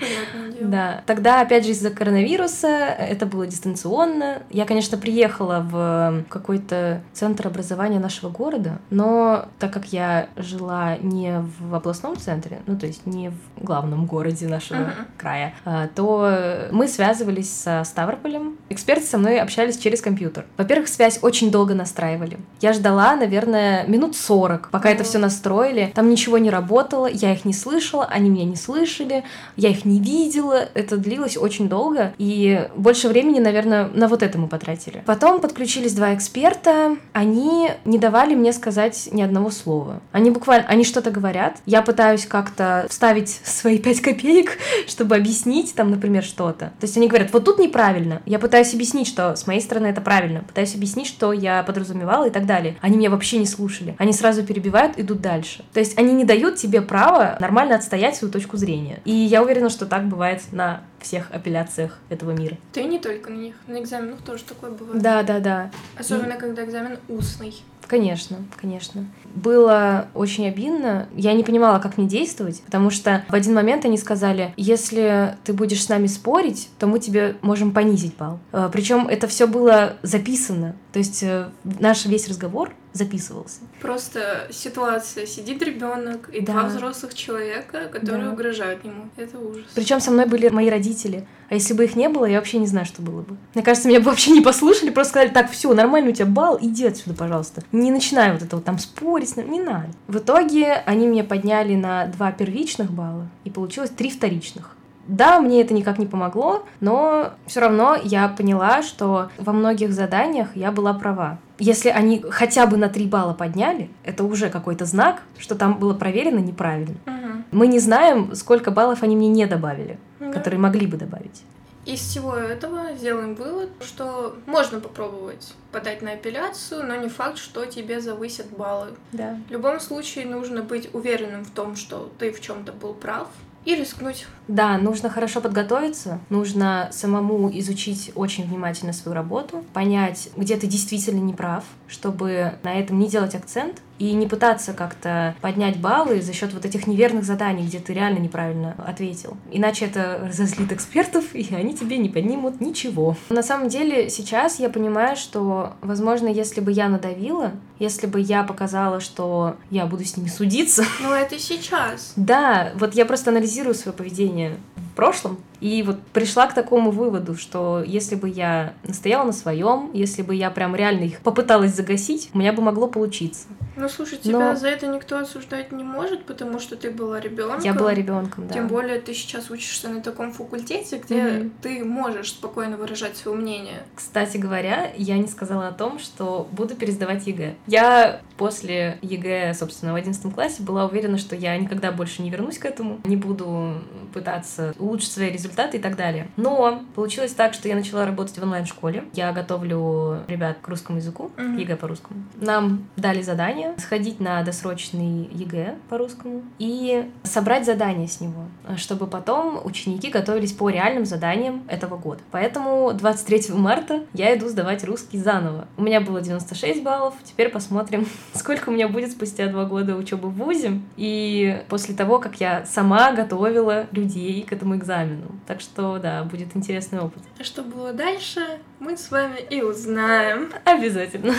Да. 0.59 1.03
Тогда, 1.05 1.43
опять 1.43 1.67
же, 1.67 1.73
из-за 1.73 1.91
коронавируса 1.91 2.69
это 2.69 3.27
было 3.27 3.47
дистанционно. 3.47 4.43
Я, 4.49 4.65
конечно, 4.65 4.97
приехала 4.97 5.61
в 5.71 6.25
какой-то 6.31 7.03
центр 7.13 7.47
образования 7.47 7.99
нашего 7.99 8.31
города, 8.31 8.79
но 8.89 9.49
так 9.59 9.71
как 9.71 9.93
я 9.93 10.29
жила 10.37 10.97
не 10.97 11.45
в 11.61 11.75
областном 11.75 12.17
центре, 12.17 12.61
ну, 12.67 12.79
то 12.79 12.87
есть 12.87 13.05
не 13.05 13.31
в 13.31 13.65
главном 13.65 14.07
городе 14.07 14.49
нашего 14.49 14.79
Мгм. 14.79 14.93
края, 15.19 15.55
а, 15.67 15.89
то 15.89 16.54
мы 16.71 16.89
связывались 16.89 17.51
со 17.51 17.83
Ставрополем. 17.85 18.57
Эксперты 18.69 19.07
со 19.07 19.19
мной 19.19 19.41
общались 19.41 19.79
через 19.79 20.01
компьютер. 20.01 20.45
Во-первых, 20.57 20.89
связь 20.89 21.19
очень 21.23 21.51
долго 21.51 21.75
настраивали. 21.75 22.39
Я 22.61 22.73
ждала, 22.73 23.17
наверное, 23.17 23.87
минут 23.87 24.17
40, 24.17 24.71
пока 24.71 24.91
это 24.91 25.05
все 25.05 25.19
настроили. 25.19 25.93
Там 25.95 26.09
ничего 26.09 26.39
не 26.39 26.51
работало, 26.51 27.07
я 27.07 27.33
их 27.33 27.45
не 27.45 27.53
слышала, 27.53 28.05
они 28.05 28.31
меня 28.31 28.45
не 28.45 28.57
слышали, 28.57 29.25
я 29.57 29.71
их 29.71 29.85
не 29.85 30.01
видела. 30.01 30.69
Это 30.75 30.97
длилось 30.97 31.37
очень 31.37 31.69
долго, 31.69 32.13
и 32.19 32.69
больше 32.77 33.09
времени, 33.09 33.41
наверное, 33.41 33.89
на 33.93 34.09
вот 34.09 34.23
это 34.23 34.39
мы 34.39 34.49
потратили. 34.49 35.03
Потом 35.07 35.41
подключились 35.41 35.95
два 35.95 36.15
эксперта, 36.15 36.97
они 37.13 37.71
не 37.85 37.99
давали 37.99 38.35
мне 38.35 38.53
сказать 38.53 39.09
ни 39.13 39.23
одного 39.23 39.51
слова. 39.51 40.01
Они 40.13 40.31
буквально, 40.31 40.67
они 40.69 40.85
что-то 40.85 41.11
говорят, 41.11 41.59
я 41.67 41.83
пытаюсь 41.83 42.27
как-то 42.27 42.87
вставить 42.89 43.29
свои 43.45 43.79
пять 43.79 44.01
копеек, 44.01 44.59
чтобы 44.87 45.17
объяснить 45.17 45.75
там, 45.75 45.91
например, 45.91 46.25
что-то. 46.45 46.67
То 46.79 46.85
есть 46.85 46.97
они 46.97 47.09
говорят, 47.09 47.33
вот 47.33 47.45
тут 47.45 47.59
неправильно. 47.59 48.21
Я 48.27 48.39
пытаюсь 48.39 48.75
объяснить, 48.75 49.09
что 49.09 49.35
с 49.35 49.47
моей 49.47 49.61
стороны 49.61 49.87
это 49.87 50.01
правильно. 50.01 50.41
Пытаюсь 50.41 50.75
объяснить, 50.75 51.07
что 51.07 51.33
я 51.33 51.63
подразумевала 51.63 52.27
и 52.27 52.31
так 52.31 52.47
далее. 52.47 52.77
Они 52.81 52.97
меня 52.99 53.11
вообще 53.11 53.39
не 53.39 53.47
слушали. 53.47 53.95
Они 53.99 54.13
сразу 54.13 54.45
перебивают, 54.45 54.99
идут 54.99 55.21
дальше. 55.21 55.65
То 55.73 55.81
есть 55.81 55.99
они 55.99 56.13
не 56.13 56.25
дают 56.25 56.57
тебе 56.57 56.83
права 56.83 57.37
нормально 57.41 57.77
отстоять 57.77 58.17
свою 58.17 58.33
точку 58.33 58.57
зрения. 58.57 59.01
И 59.05 59.13
я 59.13 59.43
уверена, 59.43 59.71
что 59.71 59.87
так 59.87 60.07
бывает 60.07 60.43
на 60.53 60.83
всех 61.01 61.31
апелляциях 61.33 61.99
этого 62.09 62.33
мира. 62.33 62.57
Да 62.75 62.81
и 62.81 62.85
не 62.85 62.99
только 62.99 63.31
на 63.31 63.37
них. 63.37 63.55
На 63.67 63.81
экзаменах 63.81 64.23
тоже 64.23 64.45
такое 64.45 64.71
бывает. 64.71 65.03
Да, 65.03 65.23
да, 65.23 65.39
да. 65.39 65.71
Особенно, 65.99 66.37
когда 66.37 66.65
экзамен 66.65 66.99
устный. 67.09 67.55
Конечно, 67.87 68.39
конечно. 68.57 69.07
Было 69.35 70.09
очень 70.15 70.47
обидно. 70.47 71.09
Я 71.15 71.33
не 71.35 71.45
понимала, 71.45 71.79
как 71.79 71.99
мне 71.99 72.07
действовать, 72.07 72.63
потому 72.63 72.91
что 72.91 73.25
в 73.29 73.35
один 73.35 73.55
момент 73.55 73.85
они 73.85 73.99
сказали, 73.99 74.55
если 74.57 75.37
ты 75.45 75.53
будешь 75.53 75.85
с 75.85 75.89
нами 75.89 76.07
спорить, 76.07 76.71
то 76.79 76.87
мы 76.87 76.99
тебе 76.99 77.37
можем 77.43 77.73
понизить 77.73 78.17
балл. 78.17 78.39
Причем 78.73 79.09
это 79.09 79.27
все 79.27 79.47
было 79.47 79.95
записано. 80.03 80.77
То 80.93 80.99
есть 80.99 81.23
э, 81.23 81.49
наш 81.65 82.07
весь 82.07 82.29
разговор 82.29 82.73
записывался. 82.95 83.61
Просто 83.83 84.47
ситуация. 84.51 85.27
Сидит 85.27 85.63
ребенок 85.63 86.31
и 86.33 86.41
Да. 86.41 86.53
два 86.53 86.63
взрослых 86.65 87.13
человека, 87.15 87.89
которые 87.93 88.27
Да. 88.29 88.33
угрожают 88.33 88.85
ему. 88.85 89.11
Это 89.17 89.39
ужас. 89.39 89.65
Причем 89.75 90.01
со 90.01 90.11
мной 90.13 90.27
были 90.27 90.49
мои 90.49 90.71
родители. 90.71 91.27
А 91.51 91.55
если 91.55 91.75
бы 91.75 91.85
их 91.85 91.97
не 91.97 92.09
было, 92.09 92.25
я 92.25 92.39
вообще 92.39 92.59
не 92.59 92.67
знаю, 92.67 92.87
что 92.87 93.03
было 93.03 93.21
бы. 93.23 93.37
Мне 93.55 93.63
кажется, 93.63 93.89
меня 93.89 93.99
бы 94.01 94.07
вообще 94.07 94.31
не 94.31 94.41
послушали, 94.41 94.91
просто 94.91 95.11
сказали, 95.11 95.29
так, 95.29 95.51
все, 95.51 95.75
нормально 95.75 96.11
у 96.11 96.13
тебя 96.13 96.27
балл, 96.27 96.57
иди 96.61 96.87
отсюда, 96.87 97.15
пожалуйста. 97.17 97.63
Не 97.73 97.91
начинай 97.91 98.33
вот 98.33 98.43
это 98.43 98.57
вот 98.57 98.65
там 98.65 98.79
спорить, 98.79 99.37
не 99.37 99.61
надо. 99.61 99.89
В 100.07 100.19
итоге 100.19 100.73
они 100.87 101.07
меня 101.09 101.25
подняли 101.25 101.75
на 101.75 102.07
два 102.07 102.33
первичных 102.33 102.91
балла, 102.93 103.29
и 103.45 103.51
получилось 103.51 103.91
три 103.91 104.11
вторичных. 104.11 104.77
Да, 105.07 105.39
мне 105.39 105.61
это 105.61 105.75
никак 105.75 105.99
не 105.99 106.07
помогло, 106.07 106.65
но 106.81 107.35
все 107.47 107.61
равно 107.61 107.95
я 108.03 108.27
поняла, 108.29 108.83
что 108.83 109.29
во 109.37 109.53
многих 109.53 109.93
заданиях 109.93 110.57
я 110.57 110.73
была 110.73 110.95
права. 110.95 111.39
Если 111.59 111.89
они 111.89 112.25
хотя 112.31 112.67
бы 112.67 112.77
на 112.77 112.89
три 112.89 113.07
балла 113.07 113.33
подняли, 113.33 113.89
это 114.03 114.25
уже 114.25 114.51
какой-то 114.51 114.85
знак, 114.87 115.23
что 115.39 115.55
там 115.55 115.79
было 115.79 115.95
проверено 115.95 116.39
неправильно. 116.41 116.97
Мгм. 117.07 117.45
Мы 117.53 117.67
не 117.69 117.79
знаем, 117.79 118.35
сколько 118.35 118.71
баллов 118.73 119.03
они 119.03 119.15
мне 119.17 119.29
не 119.29 119.47
добавили, 119.47 119.99
Да. 120.19 120.33
которые 120.33 120.59
могли 120.59 120.87
бы 120.87 120.97
добавить. 120.97 121.43
Из 121.87 122.01
всего 122.01 122.35
этого 122.35 122.97
сделаем 122.97 123.35
вывод, 123.35 123.69
что 123.83 124.37
можно 124.47 124.81
попробовать 124.81 125.53
подать 125.71 126.01
на 126.01 126.13
апелляцию, 126.13 126.87
но 126.87 126.97
не 126.97 127.09
факт, 127.11 127.37
что 127.37 127.67
тебе 127.67 128.01
завысят 128.01 128.47
баллы. 128.57 128.89
Да. 129.13 129.37
В 129.49 129.53
любом 129.53 129.79
случае 129.81 130.25
нужно 130.27 130.63
быть 130.63 130.89
уверенным 130.95 131.45
в 131.45 131.51
том, 131.51 131.77
что 131.77 132.11
ты 132.19 132.33
в 132.33 132.41
чем-то 132.41 132.73
был 132.73 132.95
прав, 132.95 133.29
и 133.65 133.75
рискнуть. 133.75 134.27
Да, 134.47 134.77
нужно 134.79 135.09
хорошо 135.09 135.41
подготовиться, 135.41 136.21
нужно 136.29 136.89
самому 136.93 137.51
изучить 137.59 138.13
очень 138.15 138.47
внимательно 138.47 138.93
свою 138.93 139.15
работу, 139.15 139.65
понять, 139.73 140.29
где 140.37 140.57
ты 140.57 140.67
действительно 140.67 141.21
не 141.21 141.33
прав, 141.33 141.65
чтобы 141.89 142.59
на 142.63 142.75
этом 142.75 142.99
не 142.99 143.09
делать 143.09 143.35
акцент 143.35 143.81
и 144.05 144.13
не 144.13 144.27
пытаться 144.27 144.75
как-то 144.75 145.35
поднять 145.41 145.79
баллы 145.79 146.21
за 146.21 146.33
счет 146.35 146.53
вот 146.53 146.67
этих 146.67 146.87
неверных 146.87 147.25
заданий, 147.25 147.65
где 147.65 147.79
ты 147.79 147.95
реально 147.95 148.19
неправильно 148.19 148.75
ответил. 148.87 149.37
Иначе 149.51 149.87
это 149.87 150.21
разозлит 150.29 150.73
экспертов, 150.73 151.35
и 151.35 151.55
они 151.55 151.75
тебе 151.75 151.97
не 151.97 152.11
поднимут 152.11 152.61
ничего. 152.61 153.17
На 153.31 153.43
самом 153.43 153.69
деле 153.69 154.11
сейчас 154.11 154.59
я 154.59 154.69
понимаю, 154.69 155.17
что, 155.17 155.73
возможно, 155.81 156.29
если 156.29 156.61
бы 156.61 156.71
я 156.71 156.89
надавила, 156.89 157.53
если 157.79 158.07
бы 158.07 158.21
я 158.21 158.43
показала, 158.45 159.01
что 159.01 159.57
я 159.71 159.87
буду 159.87 160.05
с 160.05 160.17
ними 160.17 160.29
судиться, 160.29 160.85
Но 161.03 161.15
это 161.15 161.39
сейчас. 161.39 162.13
да, 162.17 162.73
вот 162.77 162.95
я 162.95 163.07
просто 163.07 163.31
анализирую 163.31 163.75
свое 163.75 163.97
поведение 163.97 164.57
в 164.77 164.97
прошлом 164.97 165.39
и 165.61 165.83
вот 165.83 166.01
пришла 166.13 166.47
к 166.47 166.55
такому 166.55 166.91
выводу, 166.91 167.37
что 167.37 167.83
если 167.87 168.15
бы 168.15 168.29
я 168.29 168.75
настояла 168.85 169.25
на 169.25 169.33
своем, 169.33 169.91
если 169.93 170.23
бы 170.23 170.35
я 170.35 170.51
прям 170.51 170.75
реально 170.77 171.05
их 171.05 171.21
попыталась 171.21 171.75
загасить, 171.75 172.31
у 172.35 172.39
меня 172.39 172.53
бы 172.53 172.63
могло 172.63 172.87
получиться. 172.87 173.47
Ну 173.77 173.89
слушай, 173.89 174.19
Но- 174.25 174.31
тебя 174.31 174.57
за 174.57 174.69
это 174.69 174.87
никто 174.87 175.19
осуждать 175.19 175.73
не 175.73 175.83
может, 175.83 176.25
потому 176.27 176.61
что 176.61 176.77
ты 176.77 176.91
была 176.91 177.19
ребенком. 177.19 177.61
Я 177.65 177.75
была 177.75 177.93
ребенком, 177.93 178.47
да. 178.47 178.55
Тем 178.55 178.69
более 178.69 179.01
ты 179.01 179.15
сейчас 179.15 179.51
учишься 179.51 179.89
на 179.89 180.01
таком 180.01 180.33
факультете, 180.33 180.99
где 180.99 181.23
Мгм. 181.23 181.53
ты 181.61 181.85
можешь 181.85 182.31
спокойно 182.31 182.77
выражать 182.77 183.17
свое 183.17 183.37
мнение. 183.37 183.83
Кстати 183.97 184.37
говоря, 184.37 184.93
я 184.97 185.19
не 185.19 185.27
сказала 185.27 185.69
о 185.69 185.73
том, 185.73 185.99
что 185.99 186.47
буду 186.53 186.75
пересдавать 186.77 187.27
ЕГЭ. 187.27 187.55
Я 187.67 188.21
после 188.37 188.99
ЕГЭ, 189.03 189.55
собственно, 189.55 189.93
в 189.93 189.97
11 189.97 190.33
классе 190.35 190.63
была 190.63 190.87
уверена, 190.87 191.19
что 191.19 191.37
я 191.37 191.57
никогда 191.57 191.93
больше 191.93 192.23
не 192.23 192.31
вернусь 192.31 192.59
к 192.59 192.65
этому, 192.65 192.99
не 193.05 193.17
буду 193.17 193.75
пытаться 194.13 194.75
улучшить 194.79 195.13
свои 195.13 195.31
результаты 195.31 195.79
и 195.79 195.81
так 195.81 195.97
далее. 195.97 196.29
Но 196.37 196.83
получилось 196.95 197.33
так, 197.33 197.55
что 197.55 197.69
я 197.69 197.75
начала 197.75 198.07
работать 198.07 198.39
в 198.39 198.43
онлайн-школе. 198.43 199.05
Я 199.13 199.33
готовлю 199.33 200.21
ребят 200.29 200.59
к 200.61 200.69
русскому 200.69 200.99
языку, 200.99 201.31
Мгм. 201.37 201.57
ЕГЭ 201.59 201.77
по-русскому. 201.77 202.23
Нам 202.37 202.87
дали 202.97 203.23
задание 203.23 203.75
сходить 203.79 204.21
на 204.21 204.43
досрочный 204.43 205.29
ЕГЭ 205.33 205.77
по-русскому 205.89 206.43
и 206.59 207.11
собрать 207.23 207.65
задание 207.67 208.09
с 208.09 208.21
него, 208.21 208.45
чтобы 208.77 209.07
потом 209.07 209.61
ученики 209.65 210.11
готовились 210.11 210.53
по 210.53 210.69
реальным 210.69 211.05
заданиям 211.05 211.65
этого 211.69 211.97
года. 211.97 212.21
Поэтому 212.31 212.93
23 212.93 213.55
марта 213.55 214.05
я 214.13 214.37
иду 214.37 214.49
сдавать 214.49 214.85
русский 214.85 215.19
заново. 215.19 215.67
У 215.77 215.83
меня 215.83 216.01
было 216.01 216.21
96 216.21 216.83
баллов, 216.83 217.15
теперь 217.25 217.49
посмотрим, 217.49 218.07
сколько 218.33 218.69
у 218.69 218.73
меня 218.73 218.89
будет 218.89 219.13
спустя 219.13 219.47
два 219.49 219.65
года 219.65 219.97
учебы 219.97 220.29
в 220.29 220.35
ВУЗе 220.35 220.81
и 220.97 221.63
после 221.69 221.95
того, 221.95 222.19
как 222.19 222.41
я 222.41 222.65
сама 222.65 223.13
готовила 223.13 223.87
людей 223.93 224.43
к 224.43 224.53
этому 224.53 224.77
экзамену. 224.77 225.33
Так 225.47 225.61
что, 225.61 225.99
да, 225.99 226.25
будет 226.25 226.57
интересный 226.57 227.01
опыт. 227.01 227.23
А 227.39 227.45
что 227.45 227.63
было 227.63 227.93
дальше, 227.93 228.41
мы 228.81 228.97
с 228.97 229.11
вами 229.11 229.41
и 229.51 229.63
узнаем. 229.63 230.53
Обязательно. 230.65 231.35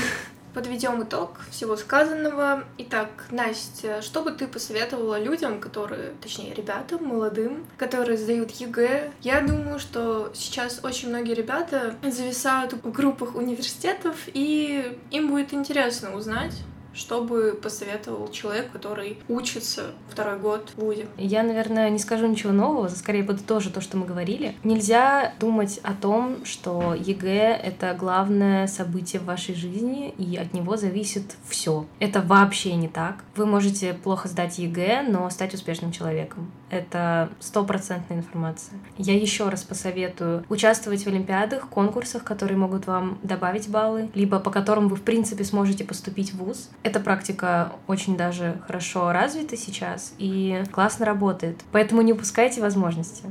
Подведем 0.56 1.04
итог 1.04 1.42
всего 1.52 1.76
сказанного. 1.76 2.64
Итак, 2.78 3.10
Настя, 3.30 4.02
что 4.02 4.22
бы 4.22 4.32
ты 4.32 4.48
посоветовала 4.48 5.22
людям, 5.22 5.60
которые, 5.60 6.14
точнее, 6.22 6.54
ребятам, 6.54 7.04
молодым, 7.04 7.66
которые 7.76 8.18
сдают 8.18 8.52
ЕГЭ? 8.52 9.12
Я 9.20 9.42
думаю, 9.42 9.80
что 9.80 10.32
сейчас 10.34 10.80
очень 10.82 11.10
многие 11.10 11.34
ребята 11.34 11.96
зависают 12.02 12.72
в 12.72 12.90
группах 12.90 13.36
университетов, 13.36 14.16
и 14.28 14.98
им 15.12 15.28
будет 15.28 15.54
интересно 15.54 16.16
узнать, 16.16 16.54
что 16.96 17.22
бы 17.22 17.58
посоветовал 17.62 18.30
человек, 18.32 18.72
который 18.72 19.18
учится 19.28 19.92
второй 20.10 20.40
год 20.40 20.72
в 20.76 20.82
ВУЗе? 20.82 21.08
Я, 21.18 21.44
наверное, 21.44 21.90
не 21.90 22.00
скажу 22.00 22.28
ничего 22.28 22.54
нового, 22.54 22.88
скорее 22.88 23.24
буду 23.24 23.44
тоже 23.44 23.70
то, 23.70 23.82
что 23.82 23.98
мы 23.98 24.06
говорили. 24.06 24.56
Нельзя 24.64 25.34
думать 25.40 25.80
о 25.84 25.94
том, 25.94 26.46
что 26.46 26.96
ЕГЭ— 26.96 27.60
это 27.64 27.94
главное 27.94 28.68
событие 28.68 29.22
в 29.22 29.26
вашей 29.26 29.56
жизни, 29.56 30.14
и 30.18 30.38
от 30.38 30.54
него 30.54 30.78
зависит 30.78 31.36
все. 31.48 31.86
Это 32.00 32.22
вообще 32.22 32.76
не 32.76 32.88
так. 32.88 33.24
Вы 33.36 33.46
можете 33.46 33.94
плохо 33.94 34.28
сдать 34.28 34.58
ЕГЭ, 34.58 35.04
но 35.08 35.30
стать 35.30 35.54
успешным 35.54 35.92
человеком. 35.92 36.52
Это 36.70 37.30
стопроцентная 37.40 38.18
информация. 38.18 38.80
Я 38.98 39.16
еще 39.16 39.50
раз 39.50 39.64
посоветую 39.64 40.44
участвовать 40.50 41.04
в 41.04 41.08
олимпиадах, 41.08 41.70
конкурсах, 41.70 42.24
которые 42.24 42.58
могут 42.58 42.88
вам 42.88 43.20
добавить 43.24 43.70
баллы, 43.70 44.10
либо 44.14 44.40
по 44.40 44.52
которым 44.52 44.88
вы, 44.88 44.96
в 44.96 45.02
принципе, 45.02 45.44
сможете 45.44 45.84
поступить 45.84 46.34
в 46.34 46.38
ВУЗ. 46.38 46.70
Эта 46.86 47.00
практика 47.00 47.72
очень 47.88 48.16
даже 48.16 48.62
хорошо 48.68 49.12
развита 49.12 49.58
сейчас 49.58 50.14
и 50.20 50.64
классно 50.72 51.04
работает. 51.08 51.60
Поэтому 51.72 52.04
не 52.04 52.14
упускайте 52.14 52.62
возможности 52.62 53.24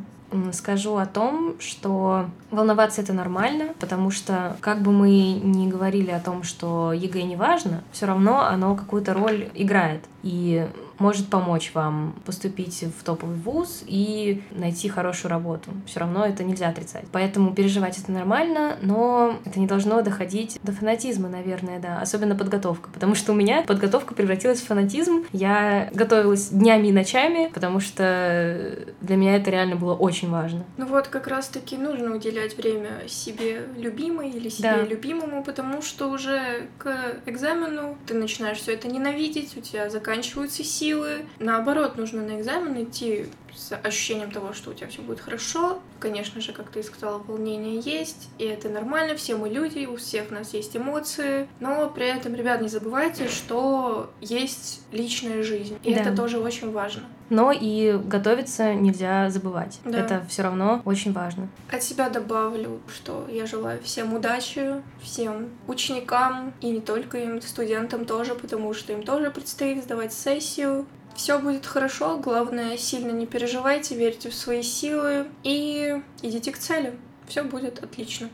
скажу 0.52 0.96
о 0.96 1.06
том, 1.06 1.54
что 1.60 2.26
волноваться 2.50 3.00
это 3.00 3.12
нормально, 3.12 3.66
потому 3.78 4.10
что 4.10 4.56
как 4.60 4.82
бы 4.82 4.90
мы 4.90 5.34
ни 5.34 5.70
говорили 5.70 6.10
о 6.10 6.18
том, 6.18 6.42
что 6.42 6.92
ЕГЭ 6.92 7.22
не 7.22 7.36
важно, 7.36 7.84
все 7.92 8.06
равно 8.06 8.40
оно 8.40 8.74
какую-то 8.74 9.14
роль 9.14 9.48
играет. 9.54 10.02
И 10.24 10.66
может 10.98 11.28
помочь 11.28 11.72
вам 11.74 12.14
поступить 12.24 12.84
в 12.98 13.04
топовый 13.04 13.36
вуз 13.36 13.82
и 13.86 14.42
найти 14.50 14.88
хорошую 14.88 15.30
работу. 15.30 15.70
Все 15.86 16.00
равно 16.00 16.24
это 16.24 16.44
нельзя 16.44 16.68
отрицать. 16.68 17.04
Поэтому 17.12 17.54
переживать 17.54 17.98
это 17.98 18.12
нормально, 18.12 18.76
но 18.82 19.38
это 19.44 19.58
не 19.60 19.66
должно 19.66 20.02
доходить 20.02 20.58
до 20.62 20.72
фанатизма, 20.72 21.28
наверное, 21.28 21.80
да. 21.80 22.00
Особенно 22.00 22.34
подготовка. 22.34 22.90
Потому 22.90 23.14
что 23.14 23.32
у 23.32 23.34
меня 23.34 23.62
подготовка 23.62 24.14
превратилась 24.14 24.60
в 24.60 24.66
фанатизм. 24.66 25.24
Я 25.32 25.90
готовилась 25.92 26.48
днями 26.48 26.88
и 26.88 26.92
ночами, 26.92 27.50
потому 27.52 27.80
что 27.80 28.86
для 29.00 29.16
меня 29.16 29.36
это 29.36 29.50
реально 29.50 29.76
было 29.76 29.94
очень 29.94 30.30
важно. 30.30 30.64
Ну 30.76 30.86
вот 30.86 31.08
как 31.08 31.26
раз-таки 31.26 31.76
нужно 31.76 32.14
уделять 32.14 32.56
время 32.56 33.08
себе 33.08 33.66
любимой 33.76 34.30
или 34.30 34.48
себе 34.48 34.70
да. 34.70 34.82
любимому, 34.82 35.42
потому 35.42 35.82
что 35.82 36.10
уже 36.10 36.68
к 36.78 36.94
экзамену 37.26 37.96
ты 38.06 38.14
начинаешь 38.14 38.58
все 38.58 38.74
это 38.74 38.88
ненавидеть, 38.88 39.56
у 39.56 39.60
тебя 39.60 39.90
заканчиваются 39.90 40.62
силы, 40.64 40.83
силы. 40.84 41.24
Наоборот, 41.38 41.96
нужно 41.96 42.22
на 42.22 42.38
экзамен 42.38 42.84
идти 42.84 43.26
с 43.56 43.74
ощущением 43.76 44.30
того, 44.30 44.52
что 44.52 44.70
у 44.70 44.74
тебя 44.74 44.88
все 44.88 45.02
будет 45.02 45.20
хорошо. 45.20 45.78
Конечно 46.00 46.40
же, 46.40 46.52
как 46.52 46.70
ты 46.70 46.82
сказала, 46.82 47.18
волнение 47.18 47.80
есть, 47.80 48.28
и 48.38 48.44
это 48.44 48.68
нормально, 48.68 49.16
все 49.16 49.36
мы 49.36 49.48
люди, 49.48 49.86
у 49.86 49.96
всех 49.96 50.30
у 50.30 50.34
нас 50.34 50.54
есть 50.54 50.76
эмоции, 50.76 51.48
но 51.60 51.88
при 51.90 52.06
этом, 52.06 52.34
ребят, 52.34 52.60
не 52.60 52.68
забывайте, 52.68 53.28
что 53.28 54.10
есть 54.20 54.82
личная 54.92 55.42
жизнь, 55.42 55.78
и 55.82 55.94
да. 55.94 56.00
это 56.00 56.16
тоже 56.16 56.38
очень 56.38 56.72
важно. 56.72 57.04
Но 57.30 57.52
и 57.52 57.96
готовиться 58.04 58.74
нельзя 58.74 59.30
забывать. 59.30 59.80
Да. 59.84 59.98
Это 59.98 60.24
все 60.28 60.42
равно 60.42 60.82
очень 60.84 61.12
важно. 61.12 61.48
От 61.70 61.82
себя 61.82 62.10
добавлю, 62.10 62.80
что 62.86 63.26
я 63.30 63.46
желаю 63.46 63.82
всем 63.82 64.12
удачи, 64.14 64.82
всем 65.02 65.48
ученикам 65.66 66.52
и 66.60 66.70
не 66.70 66.80
только 66.80 67.18
им, 67.18 67.40
студентам 67.40 68.04
тоже, 68.04 68.34
потому 68.34 68.74
что 68.74 68.92
им 68.92 69.02
тоже 69.02 69.30
предстоит 69.30 69.82
сдавать 69.82 70.12
сессию. 70.12 70.86
Все 71.14 71.38
будет 71.38 71.64
хорошо, 71.64 72.18
главное, 72.18 72.76
сильно 72.76 73.12
не 73.12 73.26
переживайте, 73.26 73.94
верьте 73.94 74.30
в 74.30 74.34
свои 74.34 74.62
силы 74.62 75.26
и 75.42 76.02
идите 76.22 76.52
к 76.52 76.58
цели. 76.58 76.98
Все 77.28 77.44
будет 77.44 77.82
отлично. 77.82 78.28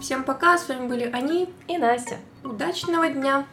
Всем 0.00 0.24
пока, 0.24 0.58
с 0.58 0.68
вами 0.68 0.88
были 0.88 1.04
они 1.12 1.48
и 1.68 1.78
Настя. 1.78 2.18
Удачного 2.42 3.08
дня! 3.08 3.46